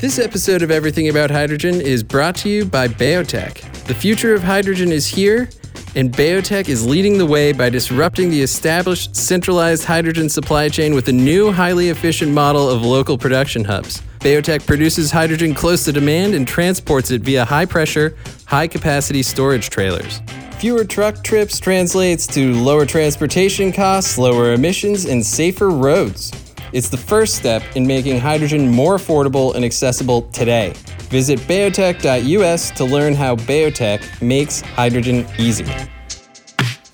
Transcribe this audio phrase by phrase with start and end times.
[0.00, 3.84] This episode of Everything About Hydrogen is brought to you by BayoTech.
[3.88, 5.48] The future of hydrogen is here,
[5.96, 11.08] and BayoTech is leading the way by disrupting the established centralized hydrogen supply chain with
[11.08, 14.00] a new, highly efficient model of local production hubs.
[14.20, 19.68] BayoTech produces hydrogen close to demand and transports it via high pressure, high capacity storage
[19.68, 20.22] trailers.
[20.60, 26.30] Fewer truck trips translates to lower transportation costs, lower emissions, and safer roads.
[26.70, 30.74] It's the first step in making hydrogen more affordable and accessible today.
[31.08, 35.64] Visit bayotech.us to learn how Bayotech makes hydrogen easy.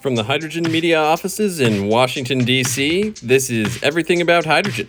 [0.00, 4.86] From the Hydrogen Media offices in Washington, D.C., this is Everything About Hydrogen.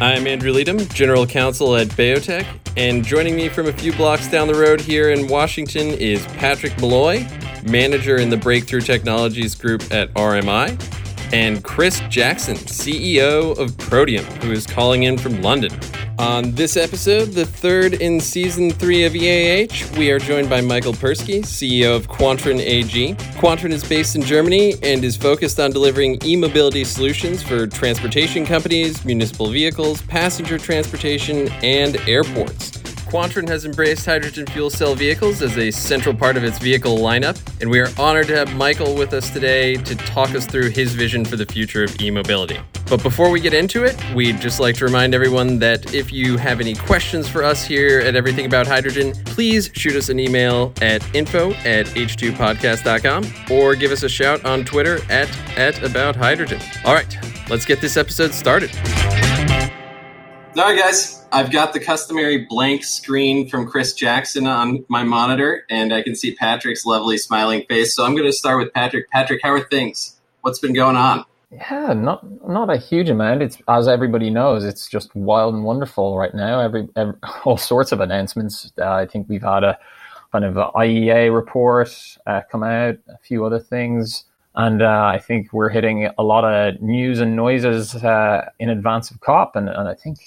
[0.00, 2.46] I'm Andrew Leadham, General Counsel at Bayotech,
[2.78, 6.80] and joining me from a few blocks down the road here in Washington is Patrick
[6.80, 7.26] Molloy,
[7.64, 10.80] Manager in the Breakthrough Technologies Group at RMI,
[11.32, 15.78] and Chris Jackson, CEO of Protium, who is calling in from London.
[16.18, 20.92] On this episode, the third in season three of EAH, we are joined by Michael
[20.92, 23.14] Perschke, CEO of Quantron AG.
[23.38, 28.44] Quantron is based in Germany and is focused on delivering e mobility solutions for transportation
[28.44, 32.79] companies, municipal vehicles, passenger transportation, and airports.
[33.10, 37.36] Quantron has embraced hydrogen fuel cell vehicles as a central part of its vehicle lineup,
[37.60, 40.94] and we are honored to have Michael with us today to talk us through his
[40.94, 42.60] vision for the future of e mobility.
[42.88, 46.36] But before we get into it, we'd just like to remind everyone that if you
[46.36, 50.72] have any questions for us here at Everything About Hydrogen, please shoot us an email
[50.80, 56.60] at info at h2podcast.com or give us a shout on Twitter at, at About Hydrogen.
[56.84, 57.18] All right,
[57.50, 58.70] let's get this episode started.
[60.56, 65.64] All right, guys, I've got the customary blank screen from Chris Jackson on my monitor,
[65.70, 67.94] and I can see Patrick's lovely smiling face.
[67.94, 69.08] So I'm going to start with Patrick.
[69.10, 70.20] Patrick, how are things?
[70.40, 71.24] What's been going on?
[71.52, 73.42] Yeah, not not a huge amount.
[73.42, 76.58] It's as everybody knows, it's just wild and wonderful right now.
[76.58, 78.72] Every, every all sorts of announcements.
[78.76, 79.78] Uh, I think we've had a
[80.32, 81.90] kind of a IEA report
[82.26, 84.24] uh, come out, a few other things.
[84.60, 89.10] And uh, I think we're hitting a lot of news and noises uh, in advance
[89.10, 90.18] of COP, and, and I think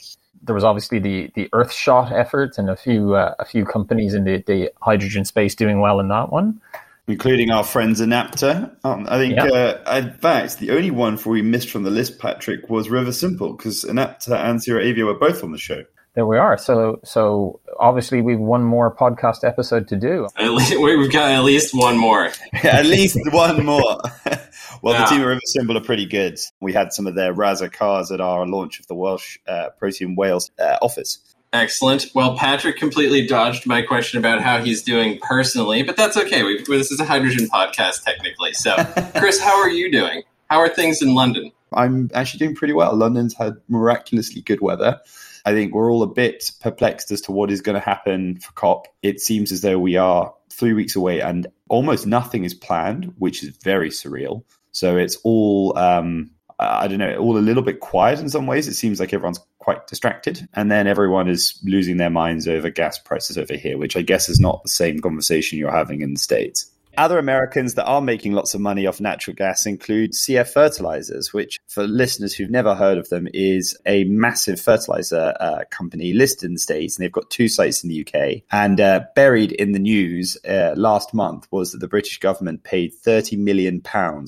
[0.41, 4.23] there was obviously the the Earthshot effort and a few uh, a few companies in
[4.23, 6.59] the, the hydrogen space doing well in that one,
[7.07, 8.75] including our friends Enapter.
[8.83, 9.77] Um, I think, yeah.
[9.85, 13.55] uh, in fact, the only one for we missed from the list, Patrick, was Riversimple
[13.55, 15.83] because Enapter and ZeroAvia were both on the show.
[16.15, 16.59] There we are.
[16.59, 20.27] So, so obviously we've one more podcast episode to do.
[20.35, 22.29] At least, we've got at least one more.
[22.63, 23.99] at least one more.
[24.83, 25.05] well, yeah.
[25.05, 26.39] the team at Riversimple are pretty good.
[26.61, 30.15] We had some of their Rasa cars at our launch of the Welsh uh, Protium
[30.15, 31.17] Wales uh, office.
[31.51, 32.11] Excellent.
[32.13, 36.43] Well, Patrick completely dodged my question about how he's doing personally, but that's okay.
[36.43, 38.53] we this is a hydrogen podcast, technically.
[38.53, 38.75] So,
[39.15, 40.23] Chris, how are you doing?
[40.49, 41.51] How are things in London?
[41.71, 42.95] I'm actually doing pretty well.
[42.95, 44.99] London's had miraculously good weather.
[45.45, 48.51] I think we're all a bit perplexed as to what is going to happen for
[48.53, 48.87] COP.
[49.01, 53.43] It seems as though we are three weeks away and almost nothing is planned, which
[53.43, 54.43] is very surreal.
[54.71, 58.67] So it's all, um, I don't know, all a little bit quiet in some ways.
[58.67, 60.47] It seems like everyone's quite distracted.
[60.53, 64.29] And then everyone is losing their minds over gas prices over here, which I guess
[64.29, 66.69] is not the same conversation you're having in the States.
[66.95, 71.59] Other Americans that are making lots of money off natural gas include CF Fertilizers, which,
[71.67, 76.53] for listeners who've never heard of them, is a massive fertilizer uh, company listed in
[76.53, 76.95] the States.
[76.95, 78.43] And they've got two sites in the UK.
[78.51, 82.93] And uh, buried in the news uh, last month was that the British government paid
[82.93, 83.81] £30 million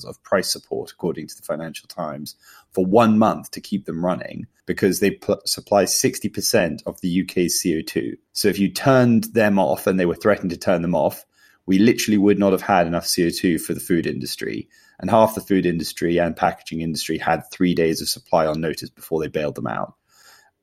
[0.04, 2.34] of price support, according to the Financial Times,
[2.72, 7.62] for one month to keep them running because they pl- supply 60% of the UK's
[7.62, 8.16] CO2.
[8.32, 11.24] So if you turned them off and they were threatened to turn them off,
[11.66, 14.68] we literally would not have had enough CO2 for the food industry.
[14.98, 18.88] And half the food industry and packaging industry had three days of supply on notice
[18.88, 19.94] before they bailed them out,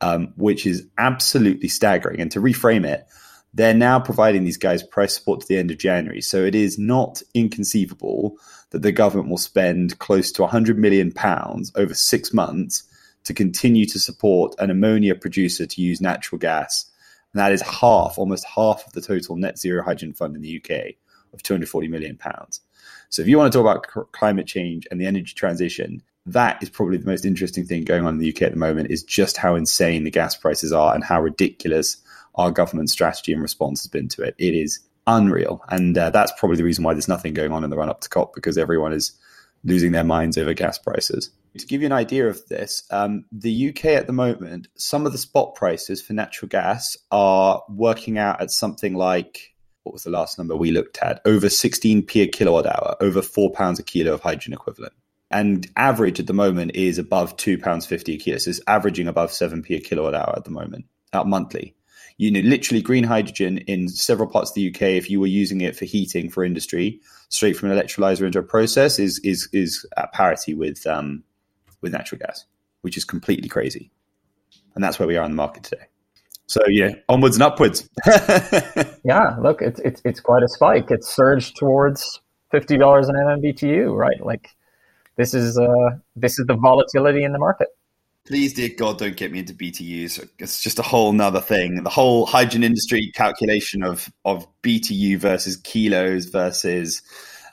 [0.01, 2.19] um, which is absolutely staggering.
[2.19, 3.05] And to reframe it,
[3.53, 6.21] they're now providing these guys price support to the end of January.
[6.21, 8.37] So it is not inconceivable
[8.71, 12.83] that the government will spend close to 100 million pounds over six months
[13.25, 16.89] to continue to support an ammonia producer to use natural gas
[17.33, 20.57] and that is half, almost half of the total net zero hydrogen fund in the
[20.57, 20.95] UK
[21.33, 22.61] of 240 million pounds.
[23.09, 26.69] So if you want to talk about climate change and the energy transition, that is
[26.69, 29.37] probably the most interesting thing going on in the UK at the moment is just
[29.37, 31.97] how insane the gas prices are and how ridiculous
[32.35, 34.35] our government strategy and response has been to it.
[34.37, 35.61] It is unreal.
[35.69, 38.01] And uh, that's probably the reason why there's nothing going on in the run up
[38.01, 39.11] to COP because everyone is
[39.63, 41.31] losing their minds over gas prices.
[41.57, 45.11] To give you an idea of this, um, the UK at the moment, some of
[45.11, 50.09] the spot prices for natural gas are working out at something like what was the
[50.09, 51.21] last number we looked at?
[51.25, 54.93] Over 16p a kilowatt hour, over four pounds a kilo of hydrogen equivalent.
[55.29, 58.37] and average at the moment is above two pounds fifty a kilo.
[58.37, 61.75] So it's averaging above seven p a kilowatt hour at the moment, uh, monthly.
[62.17, 64.81] You know, literally green hydrogen in several parts of the UK.
[64.81, 66.99] If you were using it for heating for industry,
[67.29, 71.23] straight from an electrolyzer into a process, is is is at parity with um,
[71.81, 72.45] with natural gas,
[72.81, 73.91] which is completely crazy.
[74.75, 75.85] And that's where we are in the market today.
[76.47, 77.89] So yeah, onwards and upwards.
[79.03, 80.91] yeah, look, it's it's it's quite a spike.
[80.91, 82.21] It's surged towards
[82.51, 84.23] fifty dollars an MMBTU, right?
[84.23, 84.49] Like
[85.15, 87.69] this is uh this is the volatility in the market.
[88.25, 90.29] Please, dear God, don't get me into BTUs.
[90.39, 91.83] It's just a whole nother thing.
[91.83, 97.01] The whole hydrogen industry calculation of of BTU versus kilos versus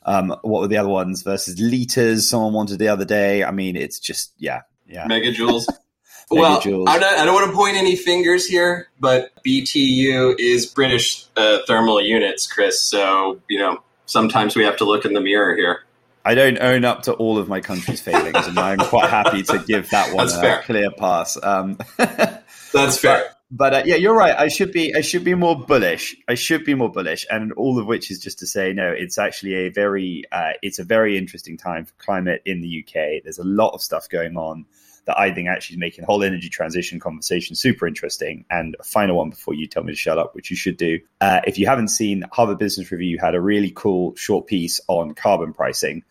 [0.04, 2.28] um, what were the other ones versus liters?
[2.28, 3.42] Someone wanted the other day.
[3.42, 5.08] I mean, it's just yeah, yeah.
[5.08, 5.66] Megajoules.
[6.30, 11.26] well, I don't, I don't, want to point any fingers here, but BTU is British
[11.36, 12.80] uh, thermal units, Chris.
[12.80, 15.84] So you know, sometimes we have to look in the mirror here.
[16.24, 19.58] I don't own up to all of my country's failings, and I'm quite happy to
[19.66, 20.62] give that one That's a fair.
[20.62, 21.38] clear pass.
[21.42, 23.34] Um, That's fair.
[23.50, 24.36] But, but uh, yeah, you're right.
[24.36, 26.14] I should be I should be more bullish.
[26.28, 29.18] I should be more bullish, and all of which is just to say, no, it's
[29.18, 33.22] actually a very uh, it's a very interesting time for climate in the UK.
[33.24, 34.66] There's a lot of stuff going on
[35.10, 38.44] that I think actually is making the whole energy transition conversation super interesting.
[38.48, 41.00] And a final one before you tell me to shut up, which you should do.
[41.20, 45.14] Uh, if you haven't seen, Harvard Business Review had a really cool short piece on
[45.14, 46.04] carbon pricing.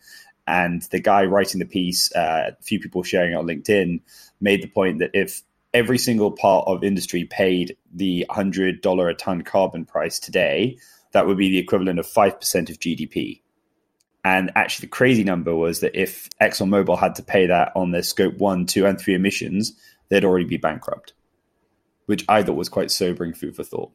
[0.46, 4.00] And the guy writing the piece, uh, a few people sharing it on LinkedIn,
[4.38, 5.42] made the point that if
[5.72, 10.76] every single part of industry paid the $100 a ton carbon price today,
[11.12, 13.40] that would be the equivalent of 5% of GDP.
[14.24, 18.02] And actually, the crazy number was that if ExxonMobil had to pay that on their
[18.02, 19.72] scope one, two, and three emissions,
[20.08, 21.14] they'd already be bankrupt,
[22.06, 23.92] which I thought was quite sobering food for thought.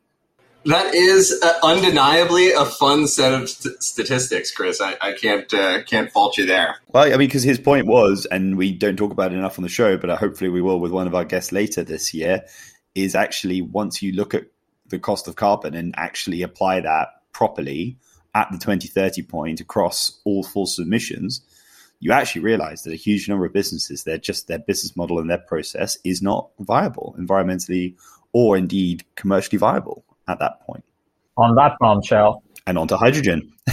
[0.65, 4.81] That is uh, undeniably a fun set of st- statistics, Chris.
[4.81, 6.77] I, I can't uh, can't fault you there.
[6.87, 9.63] Well, I mean, because his point was, and we don't talk about it enough on
[9.63, 12.45] the show, but hopefully we will with one of our guests later this year.
[12.95, 14.45] Is actually once you look at
[14.87, 17.97] the cost of carbon and actually apply that properly,
[18.35, 21.41] at the 2030 point across all full submissions,
[21.99, 25.29] you actually realize that a huge number of businesses, they're just their business model and
[25.29, 27.95] their process is not viable environmentally
[28.33, 30.83] or indeed commercially viable at that point.
[31.37, 33.51] On that bombshell, and onto hydrogen.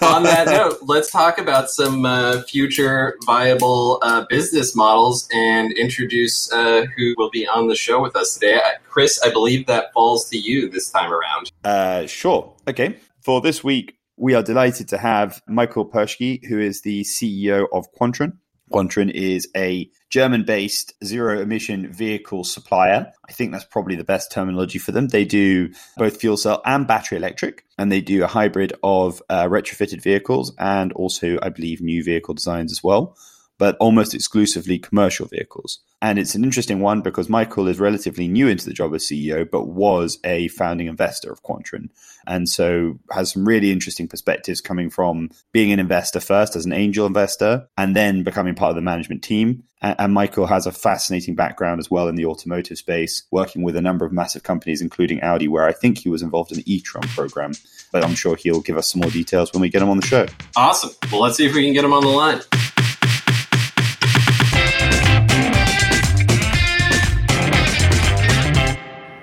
[0.00, 6.52] On that note, let's talk about some uh, future viable uh, business models and introduce
[6.52, 8.54] uh, who will be on the show with us today.
[8.56, 11.52] Uh, Chris, I believe that falls to you this time around.
[11.64, 12.54] Uh, sure.
[12.68, 12.96] Okay.
[13.20, 17.86] For this week, we are delighted to have Michael Perschke, who is the CEO of
[17.92, 18.38] Quantron.
[18.72, 23.12] Quantron is a German based zero emission vehicle supplier.
[23.28, 25.08] I think that's probably the best terminology for them.
[25.08, 29.44] They do both fuel cell and battery electric, and they do a hybrid of uh,
[29.44, 33.16] retrofitted vehicles and also, I believe, new vehicle designs as well
[33.62, 35.78] but almost exclusively commercial vehicles.
[36.00, 39.48] And it's an interesting one because Michael is relatively new into the job as CEO,
[39.48, 41.88] but was a founding investor of Quantron.
[42.26, 46.72] And so has some really interesting perspectives coming from being an investor first as an
[46.72, 49.62] angel investor and then becoming part of the management team.
[49.80, 53.82] And, Michael has a fascinating background as well in the automotive space, working with a
[53.82, 57.02] number of massive companies, including Audi, where I think he was involved in the e-tron
[57.08, 57.52] program.
[57.92, 60.06] But I'm sure he'll give us some more details when we get him on the
[60.06, 60.26] show.
[60.56, 60.90] Awesome.
[61.12, 62.40] Well, let's see if we can get him on the line.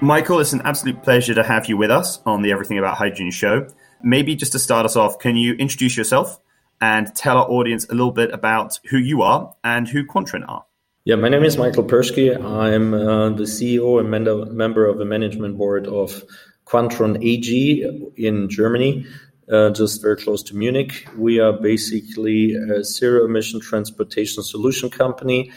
[0.01, 3.31] Michael, it's an absolute pleasure to have you with us on the Everything About Hydrogen
[3.31, 3.67] show.
[4.01, 6.39] Maybe just to start us off, can you introduce yourself
[6.79, 10.63] and tell our audience a little bit about who you are and who Quantron are?
[11.03, 12.33] Yeah, my name is Michael Perschke.
[12.37, 14.09] I'm uh, the CEO and
[14.55, 16.23] member of the management board of
[16.65, 19.05] Quantron AG in Germany,
[19.51, 21.09] uh, just very close to Munich.
[21.17, 25.51] We are basically a zero emission transportation solution company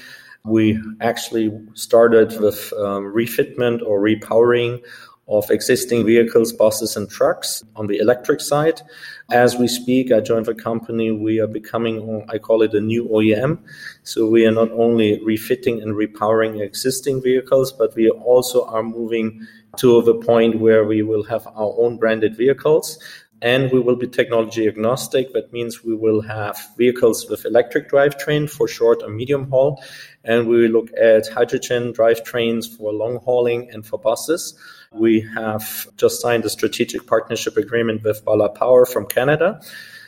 [0.44, 4.82] we actually started with um, refitment or repowering
[5.28, 8.82] of existing vehicles, buses, and trucks on the electric side.
[9.30, 11.12] As we speak, I joined the company.
[11.12, 13.58] We are becoming, I call it a new OEM.
[14.02, 19.46] So we are not only refitting and repowering existing vehicles, but we also are moving
[19.76, 22.98] to the point where we will have our own branded vehicles
[23.42, 25.32] and we will be technology agnostic.
[25.32, 29.82] That means we will have vehicles with electric drivetrain for short and medium haul,
[30.24, 34.54] and we look at hydrogen drivetrains for long hauling and for buses.
[34.92, 39.60] We have just signed a strategic partnership agreement with Ballard Power from Canada.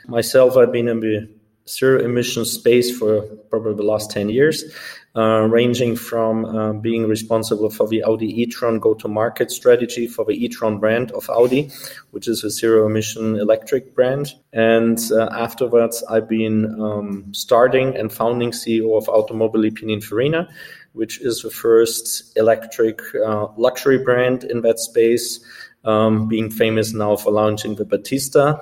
[0.06, 1.28] Myself, I've been in the
[1.68, 4.64] zero emission space for probably the last 10 years.
[5.16, 10.78] Uh, ranging from uh, being responsible for the Audi e-tron go-to-market strategy for the e-tron
[10.78, 11.70] brand of Audi,
[12.10, 14.34] which is a zero-emission electric brand.
[14.52, 20.48] And uh, afterwards, I've been um, starting and founding CEO of Automobili Pininfarina,
[20.94, 25.38] which is the first electric uh, luxury brand in that space,
[25.84, 28.60] um, being famous now for launching the Battista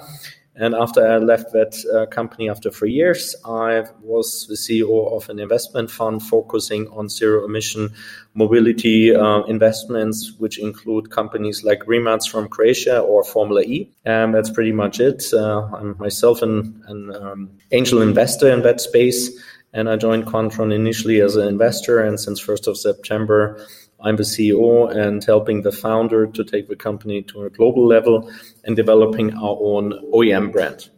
[0.54, 5.28] and after I left that uh, company after three years, I was the CEO of
[5.30, 7.90] an investment fund focusing on zero emission
[8.34, 13.90] mobility uh, investments, which include companies like Rimac from Croatia or Formula E.
[14.04, 15.24] And that's pretty much it.
[15.32, 19.30] Uh, I'm myself an, an um, angel investor in that space.
[19.72, 22.00] And I joined Quantron initially as an investor.
[22.00, 23.66] And since 1st of September,
[24.02, 28.30] I'm the CEO and helping the founder to take the company to a global level
[28.64, 30.88] and developing our own OEM brand.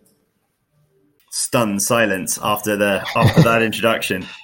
[1.30, 4.26] Stunned silence after the after that introduction.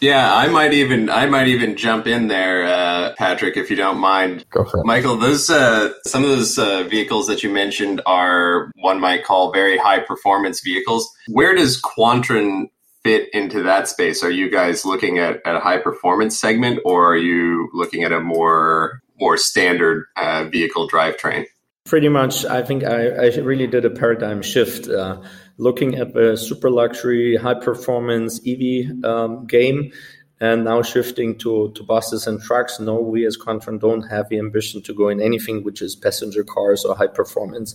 [0.00, 3.98] Yeah, I might even I might even jump in there, uh, Patrick, if you don't
[3.98, 4.46] mind.
[4.48, 5.16] Go for it, Michael.
[5.16, 9.76] Those uh, some of those uh, vehicles that you mentioned are one might call very
[9.76, 11.06] high performance vehicles.
[11.26, 12.68] Where does Quantron
[13.08, 14.22] fit into that space?
[14.22, 18.12] Are you guys looking at, at a high performance segment, or are you looking at
[18.12, 21.46] a more more standard uh, vehicle drivetrain?
[21.86, 25.22] Pretty much, I think I, I really did a paradigm shift, uh,
[25.56, 29.90] looking at the super luxury, high performance EV um, game,
[30.38, 32.78] and now shifting to, to buses and trucks.
[32.78, 36.44] No, we as Quantron don't have the ambition to go in anything which is passenger
[36.44, 37.74] cars or high performance.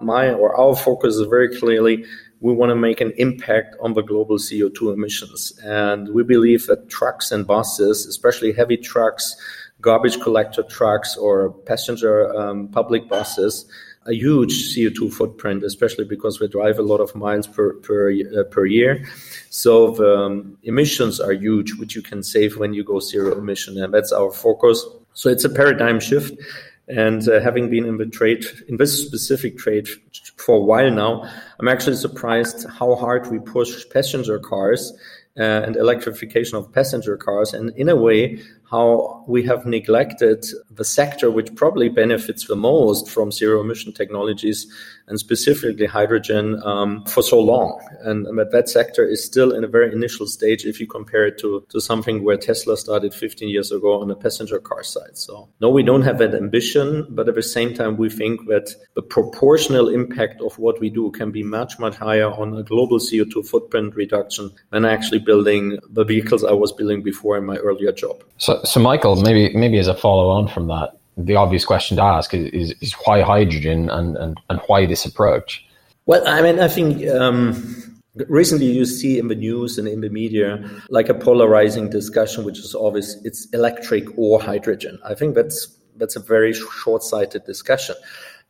[0.00, 2.04] My or our focus is very clearly
[2.40, 5.58] we want to make an impact on the global CO2 emissions.
[5.64, 9.36] And we believe that trucks and buses, especially heavy trucks,
[9.80, 13.66] garbage collector trucks, or passenger um, public buses,
[14.06, 18.44] a huge CO2 footprint, especially because we drive a lot of miles per per, uh,
[18.44, 19.04] per year.
[19.50, 23.82] So the um, emissions are huge, which you can save when you go zero emission,
[23.82, 24.84] and that's our focus.
[25.14, 26.38] So it's a paradigm shift.
[26.88, 29.88] And uh, having been in the trade, in this specific trade
[30.36, 34.92] for a while now, I'm actually surprised how hard we push passenger cars
[35.38, 37.54] uh, and electrification of passenger cars.
[37.54, 43.08] And in a way, how we have neglected the sector which probably benefits the most
[43.08, 44.66] from zero emission technologies
[45.08, 47.80] and specifically hydrogen um, for so long.
[48.00, 51.38] And, and that sector is still in a very initial stage if you compare it
[51.38, 55.16] to, to something where Tesla started 15 years ago on the passenger car side.
[55.16, 58.74] So, no, we don't have that ambition, but at the same time, we think that
[58.94, 62.98] the proportional impact of what we do can be much, much higher on a global
[62.98, 67.92] CO2 footprint reduction than actually building the vehicles I was building before in my earlier
[67.92, 68.24] job.
[68.38, 72.02] So, so, Michael, maybe maybe as a follow on from that, the obvious question to
[72.02, 75.66] ask is, is, is why hydrogen and, and, and why this approach?
[76.04, 80.10] Well, I mean, I think um, recently you see in the news and in the
[80.10, 84.98] media like a polarizing discussion, which is always it's electric or hydrogen.
[85.04, 87.96] I think that's that's a very short sighted discussion.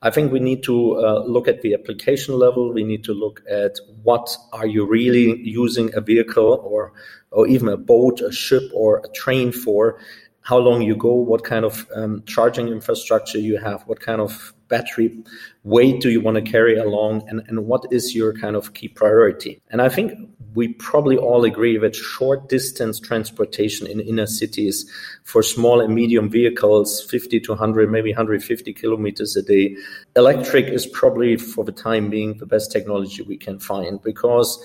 [0.02, 2.72] I think we need to uh, look at the application level.
[2.72, 6.92] We need to look at what are you really using a vehicle or
[7.30, 9.98] or even a boat, a ship, or a train for.
[10.42, 14.54] How long you go, what kind of um, charging infrastructure you have, what kind of
[14.68, 15.16] battery
[15.64, 18.88] weight do you want to carry along, and, and what is your kind of key
[18.88, 19.60] priority.
[19.70, 20.12] And I think
[20.54, 24.90] we probably all agree that short distance transportation in inner cities
[25.24, 29.76] for small and medium vehicles, 50 to 100, maybe 150 kilometers a day,
[30.16, 34.62] electric is probably for the time being the best technology we can find because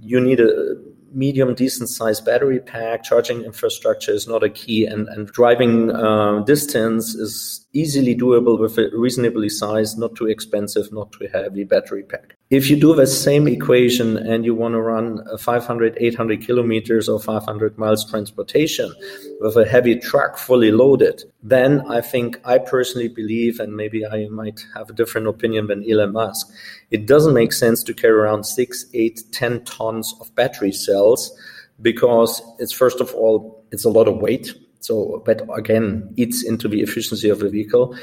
[0.00, 0.76] you need a
[1.14, 3.04] medium, decent sized battery pack.
[3.04, 8.78] Charging infrastructure is not a key, and, and driving uh, distance is easily doable with
[8.78, 12.36] a reasonably sized, not too expensive, not too heavy battery pack.
[12.54, 17.08] If you do the same equation and you want to run uh, 500, 800 kilometers
[17.08, 18.94] or 500 miles transportation
[19.40, 24.28] with a heavy truck fully loaded, then I think I personally believe, and maybe I
[24.28, 26.48] might have a different opinion than Elon Musk,
[26.92, 31.36] it doesn't make sense to carry around six, eight, 10 tons of battery cells
[31.82, 36.68] because it's first of all, it's a lot of weight so that again eats into
[36.68, 37.96] the efficiency of the vehicle.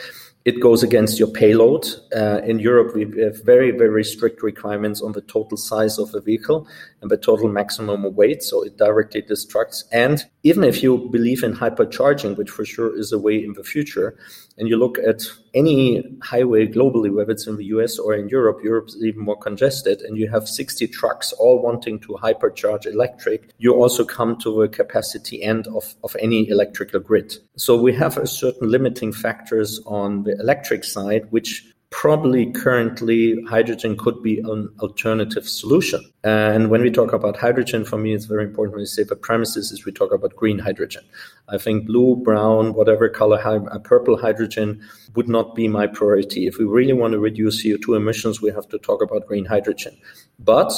[0.43, 1.86] It goes against your payload.
[2.15, 6.21] Uh, in Europe, we have very, very strict requirements on the total size of the
[6.21, 6.67] vehicle
[7.01, 8.43] and the total maximum weight.
[8.43, 9.84] So it directly destructs.
[9.91, 13.63] And even if you believe in hypercharging, which for sure is a way in the
[13.63, 14.17] future,
[14.58, 18.60] and you look at any highway globally, whether it's in the US or in Europe,
[18.63, 23.51] Europe is even more congested, and you have 60 trucks all wanting to hypercharge electric,
[23.58, 27.34] you also come to the capacity end of, of any electrical grid.
[27.58, 33.98] So we have a certain limiting factors on the electric side, which probably currently hydrogen
[33.98, 36.01] could be an alternative solution.
[36.24, 39.15] And when we talk about hydrogen, for me, it's very important when we say the
[39.15, 41.03] premises is we talk about green hydrogen.
[41.50, 44.81] I think blue, brown, whatever color, uh, purple hydrogen
[45.15, 46.48] would not be my priority.
[46.48, 49.98] If we really want to reduce CO2 emissions, we have to talk about green hydrogen.
[50.39, 50.71] But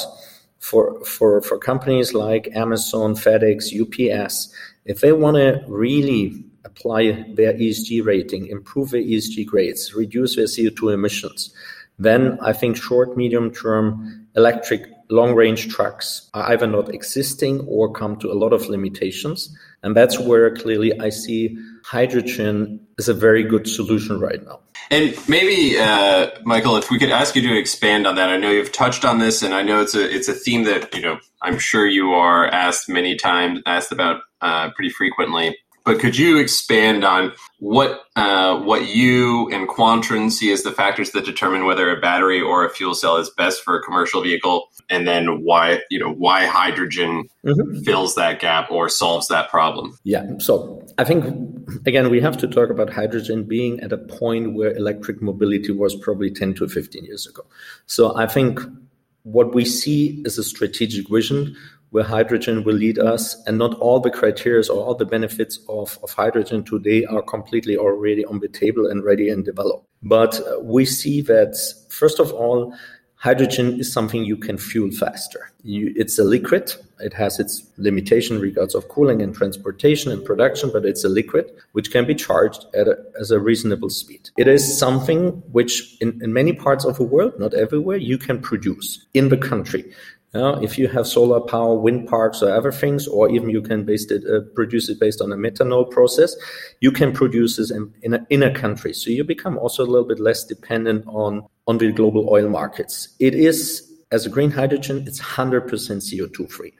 [0.58, 4.52] for, for, for companies like Amazon, FedEx, UPS,
[4.84, 6.44] if they want to really
[6.76, 11.54] apply their ESG rating, improve their ESG grades, reduce their CO2 emissions,
[11.98, 17.92] then I think short, medium term electric long range trucks are either not existing or
[17.92, 19.54] come to a lot of limitations.
[19.82, 24.60] And that's where clearly I see hydrogen is a very good solution right now.
[24.90, 28.28] And maybe, uh, Michael, if we could ask you to expand on that.
[28.28, 30.94] I know you've touched on this, and I know it's a it's a theme that
[30.94, 35.56] you know I'm sure you are asked many times, asked about uh, pretty frequently.
[35.84, 41.10] But could you expand on what uh, what you and Quantron see as the factors
[41.10, 44.68] that determine whether a battery or a fuel cell is best for a commercial vehicle,
[44.88, 47.82] and then why you know why hydrogen mm-hmm.
[47.82, 49.98] fills that gap or solves that problem?
[50.04, 50.38] Yeah.
[50.38, 51.24] So I think
[51.86, 55.94] again we have to talk about hydrogen being at a point where electric mobility was
[55.94, 57.44] probably ten to fifteen years ago.
[57.86, 58.58] So I think
[59.24, 61.56] what we see is a strategic vision
[61.94, 65.96] where hydrogen will lead us, and not all the criteria or all the benefits of,
[66.02, 69.86] of hydrogen today are completely already on the table and ready and developed.
[70.02, 71.54] But uh, we see that,
[71.90, 72.74] first of all,
[73.14, 75.52] hydrogen is something you can fuel faster.
[75.62, 76.74] You, it's a liquid.
[76.98, 81.50] It has its limitation regards of cooling and transportation and production, but it's a liquid
[81.72, 84.30] which can be charged at a, as a reasonable speed.
[84.36, 88.40] It is something which in, in many parts of the world, not everywhere, you can
[88.40, 89.84] produce in the country.
[90.34, 93.88] Yeah, if you have solar power, wind parks, or other things, or even you can
[93.88, 96.34] it, uh, produce it based on a methanol process,
[96.80, 98.92] you can produce this in, in, a, in a country.
[98.92, 103.14] So you become also a little bit less dependent on, on the global oil markets.
[103.20, 106.72] It is, as a green hydrogen, it's 100% CO2 free.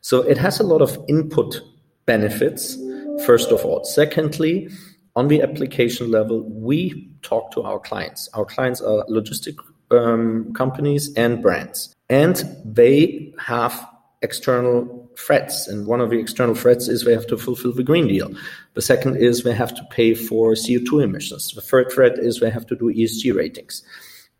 [0.00, 1.60] So it has a lot of input
[2.06, 2.76] benefits,
[3.24, 3.84] first of all.
[3.84, 4.68] Secondly,
[5.14, 8.28] on the application level, we talk to our clients.
[8.34, 9.56] Our clients are logistic
[9.90, 13.88] um, companies and brands and they have
[14.22, 15.66] external threats.
[15.66, 18.30] And one of the external threats is they have to fulfill the Green Deal.
[18.74, 21.52] The second is they have to pay for CO2 emissions.
[21.52, 23.82] The third threat is they have to do ESG ratings.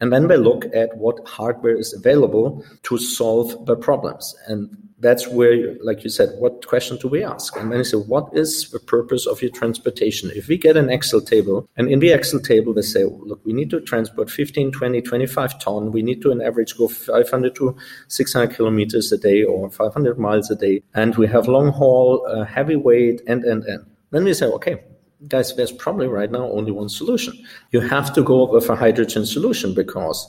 [0.01, 4.35] And then they look at what hardware is available to solve the problems.
[4.47, 7.55] And that's where, like you said, what question do we ask?
[7.57, 10.31] And then you say, what is the purpose of your transportation?
[10.35, 13.53] If we get an Excel table, and in the Excel table, they say, look, we
[13.53, 15.93] need to transport 15, 20, 25 ton.
[15.93, 17.77] We need to, on average, go 500 to
[18.09, 20.83] 600 kilometers a day or 500 miles a day.
[20.95, 23.85] And we have long haul, uh, heavyweight, and, and, and.
[24.13, 24.83] Then we say, okay,
[25.29, 27.35] guys, there's probably right now only one solution.
[27.71, 30.27] You have to go with a hydrogen solution because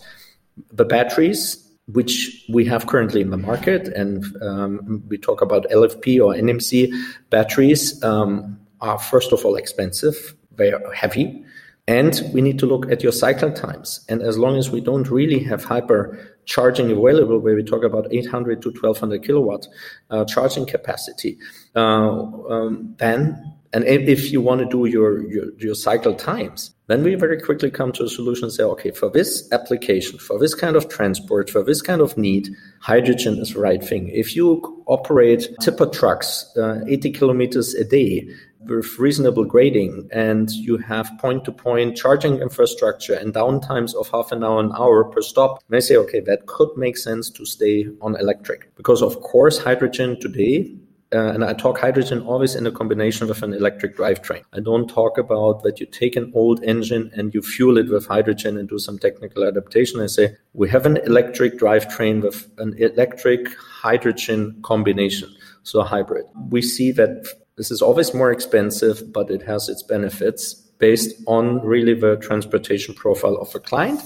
[0.71, 6.23] the batteries which we have currently in the market, and um, we talk about LFP
[6.23, 6.91] or NMC
[7.29, 11.43] batteries, um, are first of all expensive, they are heavy,
[11.87, 14.05] and we need to look at your cycle times.
[14.09, 18.07] And as long as we don't really have hyper charging available, where we talk about
[18.11, 19.67] 800 to 1200 kilowatt
[20.09, 21.37] uh, charging capacity,
[21.75, 27.03] uh, um, then and if you want to do your, your, your cycle times, then
[27.03, 30.55] we very quickly come to a solution and say, okay, for this application, for this
[30.55, 34.07] kind of transport, for this kind of need, hydrogen is the right thing.
[34.07, 38.29] If you operate tipper trucks uh, 80 kilometers a day
[38.65, 44.31] with reasonable grading and you have point to point charging infrastructure and downtimes of half
[44.31, 47.87] an hour, an hour per stop, they say, okay, that could make sense to stay
[48.01, 48.73] on electric.
[48.75, 50.73] Because of course, hydrogen today
[51.13, 54.43] uh, and I talk hydrogen always in a combination with an electric drivetrain.
[54.53, 58.05] I don't talk about that you take an old engine and you fuel it with
[58.05, 60.01] hydrogen and do some technical adaptation.
[60.01, 66.25] I say we have an electric drivetrain with an electric hydrogen combination, so a hybrid.
[66.49, 71.65] We see that this is always more expensive, but it has its benefits based on
[71.65, 74.01] really the transportation profile of a client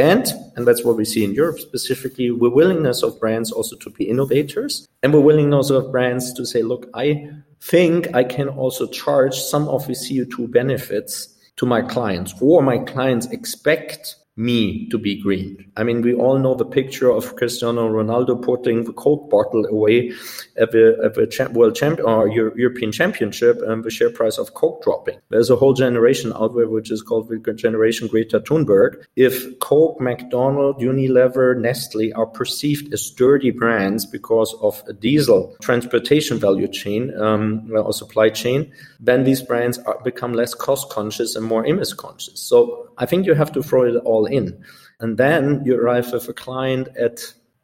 [0.00, 3.90] and, and that's what we see in Europe specifically, the willingness of brands also to
[3.90, 7.28] be innovators and the willingness of brands to say, look, I
[7.60, 12.78] think I can also charge some of the CO2 benefits to my clients or my
[12.78, 15.70] clients expect me to be green.
[15.76, 20.12] I mean, we all know the picture of Cristiano Ronaldo putting the Coke bottle away
[20.56, 24.82] at the, at the world champ or European Championship and the share price of Coke
[24.82, 25.18] dropping.
[25.28, 29.04] There's a whole generation out there which is called the generation Greta Thunberg.
[29.14, 36.38] If Coke, McDonald, Unilever, Nestle are perceived as dirty brands because of a diesel transportation
[36.38, 41.44] value chain um, or supply chain, then these brands are, become less cost conscious and
[41.44, 42.40] more image conscious.
[42.40, 44.62] So I think you have to throw it all in.
[45.00, 47.20] And then you arrive with a client at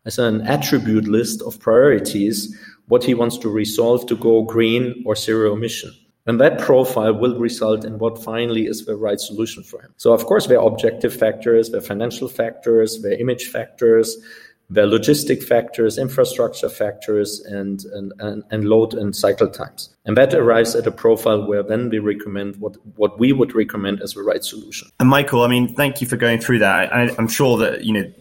[0.06, 5.16] as an attribute list of priorities, what he wants to resolve to go green or
[5.16, 5.92] zero emission.
[6.26, 9.92] And that profile will result in what finally is the right solution for him.
[9.96, 14.16] So, of course, there are objective factors, there are financial factors, there are image factors,
[14.68, 19.90] the logistic factors, infrastructure factors, and, and, and, and, load and cycle times.
[20.04, 24.00] And that arrives at a profile where then we recommend what, what we would recommend
[24.02, 24.88] as the right solution.
[24.98, 26.92] And Michael, I mean, thank you for going through that.
[26.92, 28.12] I, am sure that, you know,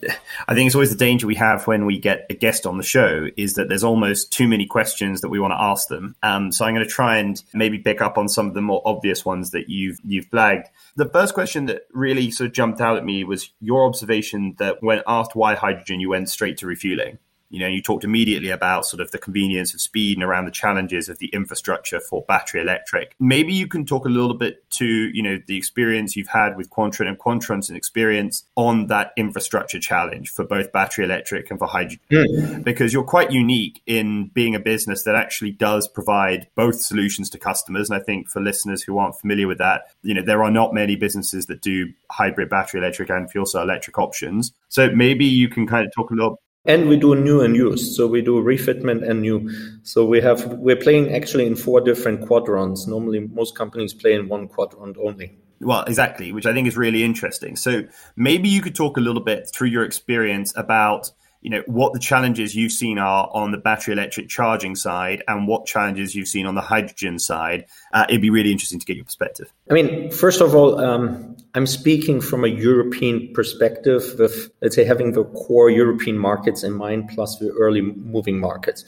[0.47, 2.83] I think it's always the danger we have when we get a guest on the
[2.83, 6.15] show is that there's almost too many questions that we want to ask them.
[6.21, 8.81] Um, so I'm going to try and maybe pick up on some of the more
[8.85, 10.67] obvious ones that you've, you've flagged.
[10.95, 14.81] The first question that really sort of jumped out at me was your observation that
[14.81, 17.17] when asked why hydrogen, you went straight to refueling.
[17.49, 20.51] You know, you talked immediately about sort of the convenience of speed and around the
[20.51, 23.15] challenges of the infrastructure for battery electric.
[23.19, 26.69] Maybe you can talk a little bit to, you know, the experience you've had with
[26.69, 31.99] Quantron and Quantron's experience on that infrastructure challenge for both battery electric and for hydrogen.
[32.11, 32.63] Mm.
[32.63, 37.37] Because you're quite unique in being a business that actually does provide both solutions to
[37.37, 37.89] customers.
[37.89, 40.73] And I think for listeners who aren't familiar with that, you know, there are not
[40.73, 44.53] many businesses that do hybrid battery electric and fuel cell electric options.
[44.69, 47.93] So maybe you can kind of talk a little and we do new and used.
[47.95, 49.49] So we do refitment and new.
[49.83, 52.87] So we have we're playing actually in four different quadrants.
[52.87, 55.37] Normally most companies play in one quadrant only.
[55.61, 57.55] Well exactly which i think is really interesting.
[57.55, 57.83] So
[58.15, 61.99] maybe you could talk a little bit through your experience about you know what the
[61.99, 66.47] challenges you've seen are on the battery electric charging side and what challenges you've seen
[66.47, 67.65] on the hydrogen side.
[67.93, 69.53] Uh, it'd be really interesting to get your perspective.
[69.69, 74.83] I mean first of all um, i'm speaking from a european perspective with let's say
[74.83, 78.85] having the core european markets in mind plus the early moving markets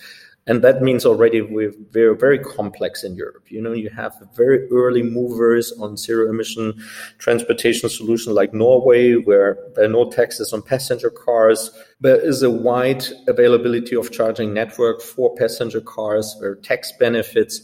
[0.47, 3.43] and that means already we're very, very complex in Europe.
[3.49, 6.81] You know, you have very early movers on zero emission
[7.17, 11.69] transportation solution like Norway, where there are no taxes on passenger cars.
[11.99, 17.61] There is a wide availability of charging network for passenger cars, there are tax benefits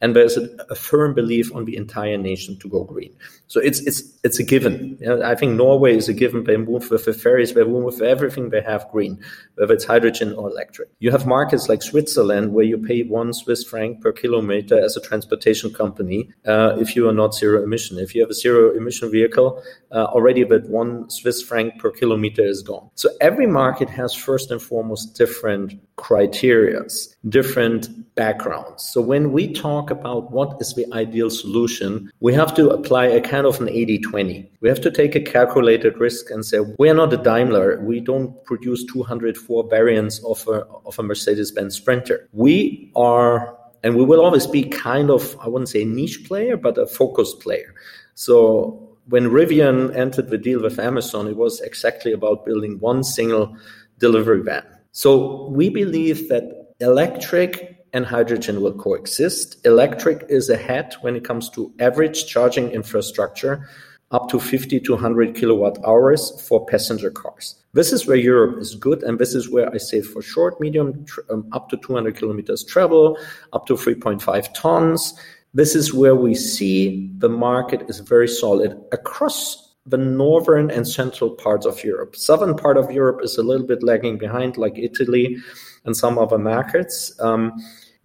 [0.00, 3.14] and there's a, a, firm belief on the entire nation to go green.
[3.46, 4.98] So it's it's it's a given.
[5.00, 6.44] You know, I think Norway is a given.
[6.44, 9.18] They move with the ferries, they move with everything they have green,
[9.54, 10.90] whether it's hydrogen or electric.
[10.98, 15.00] You have markets like Switzerland where you pay one Swiss franc per kilometer as a
[15.00, 17.98] transportation company uh, if you are not zero emission.
[17.98, 22.44] If you have a zero emission vehicle, uh, already that one Swiss franc per kilometer
[22.44, 22.90] is gone.
[22.94, 28.84] So every market has first and foremost different criterias, different backgrounds.
[28.84, 33.20] So when we talk about what is the ideal solution, we have to apply a
[33.20, 34.50] kind of an 80 20.
[34.60, 37.80] We have to take a calculated risk and say, we're not a Daimler.
[37.80, 42.28] We don't produce 204 variants of a, of a Mercedes Benz Sprinter.
[42.32, 46.78] We are, and we will always be kind of, I wouldn't say niche player, but
[46.78, 47.74] a focused player.
[48.14, 53.56] So when Rivian entered the deal with Amazon, it was exactly about building one single
[53.98, 54.64] delivery van.
[54.92, 59.56] So we believe that electric and hydrogen will coexist.
[59.64, 63.66] Electric is ahead when it comes to average charging infrastructure,
[64.10, 67.56] up to 50 to 100 kilowatt hours for passenger cars.
[67.72, 71.06] This is where Europe is good, and this is where I say for short, medium,
[71.30, 73.18] um, up to 200 kilometers travel,
[73.54, 75.14] up to 3.5 tons.
[75.54, 81.30] This is where we see the market is very solid across the northern and central
[81.30, 82.14] parts of Europe.
[82.14, 85.38] Southern part of Europe is a little bit lagging behind, like Italy
[85.86, 87.14] and some other markets.
[87.20, 87.52] Um,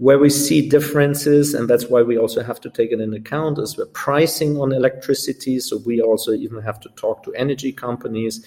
[0.02, 3.60] where we see differences, and that's why we also have to take it in account,
[3.60, 5.60] is the pricing on electricity.
[5.60, 8.44] So we also even have to talk to energy companies.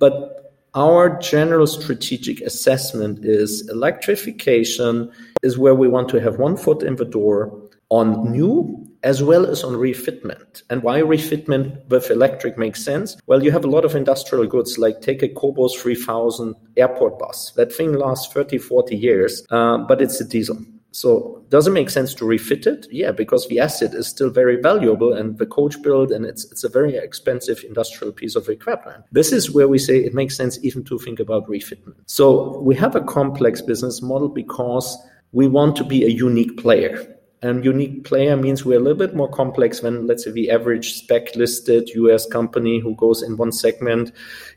[0.00, 5.12] But our general strategic assessment is electrification
[5.44, 7.56] is where we want to have one foot in the door
[7.88, 10.64] on new as well as on refitment.
[10.70, 13.16] And why refitment with electric makes sense?
[13.28, 17.52] Well, you have a lot of industrial goods, like take a Cobus 3000 airport bus.
[17.52, 20.58] That thing lasts 30, 40 years, uh, but it's a diesel.
[20.96, 22.86] So does it make sense to refit it?
[22.90, 26.64] Yeah, because the asset is still very valuable and the coach build and it's it's
[26.64, 29.04] a very expensive industrial piece of equipment.
[29.12, 31.96] This is where we say it makes sense even to think about refitment.
[32.06, 34.96] So we have a complex business model because
[35.32, 37.15] we want to be a unique player.
[37.46, 40.94] And unique player means we're a little bit more complex than, let's say, the average
[40.94, 44.10] spec listed US company who goes in one segment,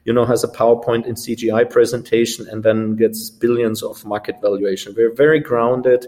[0.06, 4.96] you know, has a PowerPoint and CGI presentation and then gets billions of market valuation.
[4.98, 6.08] We're very grounded.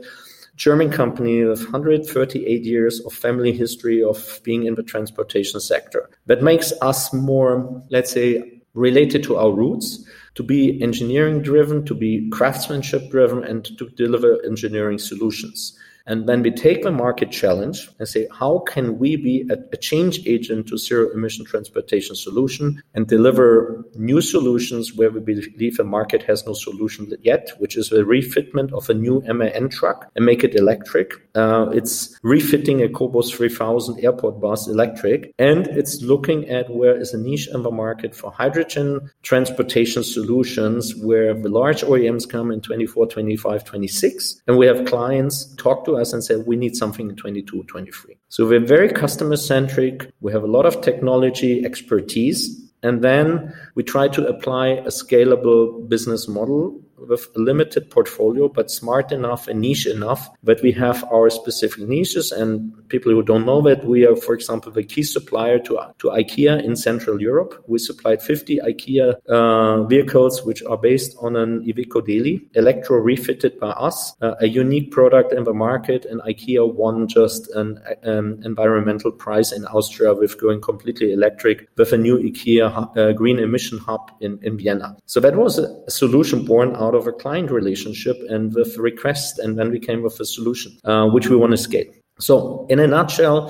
[0.56, 6.10] German company with 138 years of family history of being in the transportation sector.
[6.26, 11.94] That makes us more, let's say, related to our roots, to be engineering driven, to
[11.94, 15.78] be craftsmanship driven, and to deliver engineering solutions.
[16.06, 19.78] And then we take the market challenge and say, how can we be a, a
[19.78, 25.84] change agent to zero emission transportation solution and deliver new solutions where we believe the
[25.84, 30.26] market has no solution yet, which is a refitment of a new MAN truck and
[30.26, 31.14] make it electric.
[31.36, 37.14] Uh, it's refitting a Cobus 3000 airport bus electric, and it's looking at where is
[37.14, 42.62] a niche in the market for hydrogen transportation solutions where the large OEMs come in
[42.62, 47.10] 24, 25, 26, and we have clients talk to us and say, we need something
[47.10, 48.18] in 22, 23.
[48.30, 50.12] So we're very customer centric.
[50.22, 52.60] We have a lot of technology expertise.
[52.84, 58.72] And then we try to apply a scalable business model with a limited portfolio, but
[58.72, 62.32] smart enough and niche enough that we have our specific niches.
[62.32, 66.08] And people who don't know that, we are, for example, the key supplier to, to
[66.10, 67.64] IKEA in Central Europe.
[67.68, 73.60] We supplied 50 IKEA uh, vehicles, which are based on an Iveco Daily, electro refitted
[73.60, 76.06] by us, uh, a unique product in the market.
[76.06, 81.94] And IKEA won just an um, environmental prize in Austria with going completely electric with
[81.94, 84.96] a new IKEA uh, green emission hub in, in Vienna.
[85.06, 89.40] So that was a, solution born out out of a client relationship and with request,
[89.40, 91.86] and then we came with a solution, uh, which we want to scale.
[92.20, 93.50] So, in a nutshell,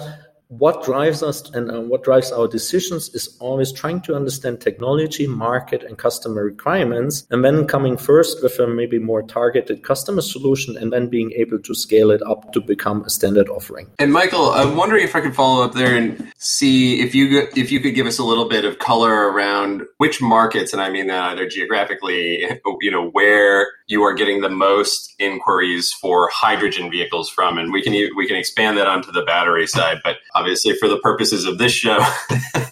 [0.51, 5.25] what drives us and uh, what drives our decisions is always trying to understand technology,
[5.25, 10.75] market, and customer requirements, and then coming first with a maybe more targeted customer solution,
[10.75, 13.87] and then being able to scale it up to become a standard offering.
[13.97, 17.71] And Michael, I'm wondering if I could follow up there and see if you if
[17.71, 21.07] you could give us a little bit of color around which markets, and I mean
[21.07, 22.45] that either geographically,
[22.81, 27.81] you know, where you are getting the most inquiries for hydrogen vehicles from, and we
[27.81, 31.59] can we can expand that onto the battery side, but obviously for the purposes of
[31.59, 31.99] this show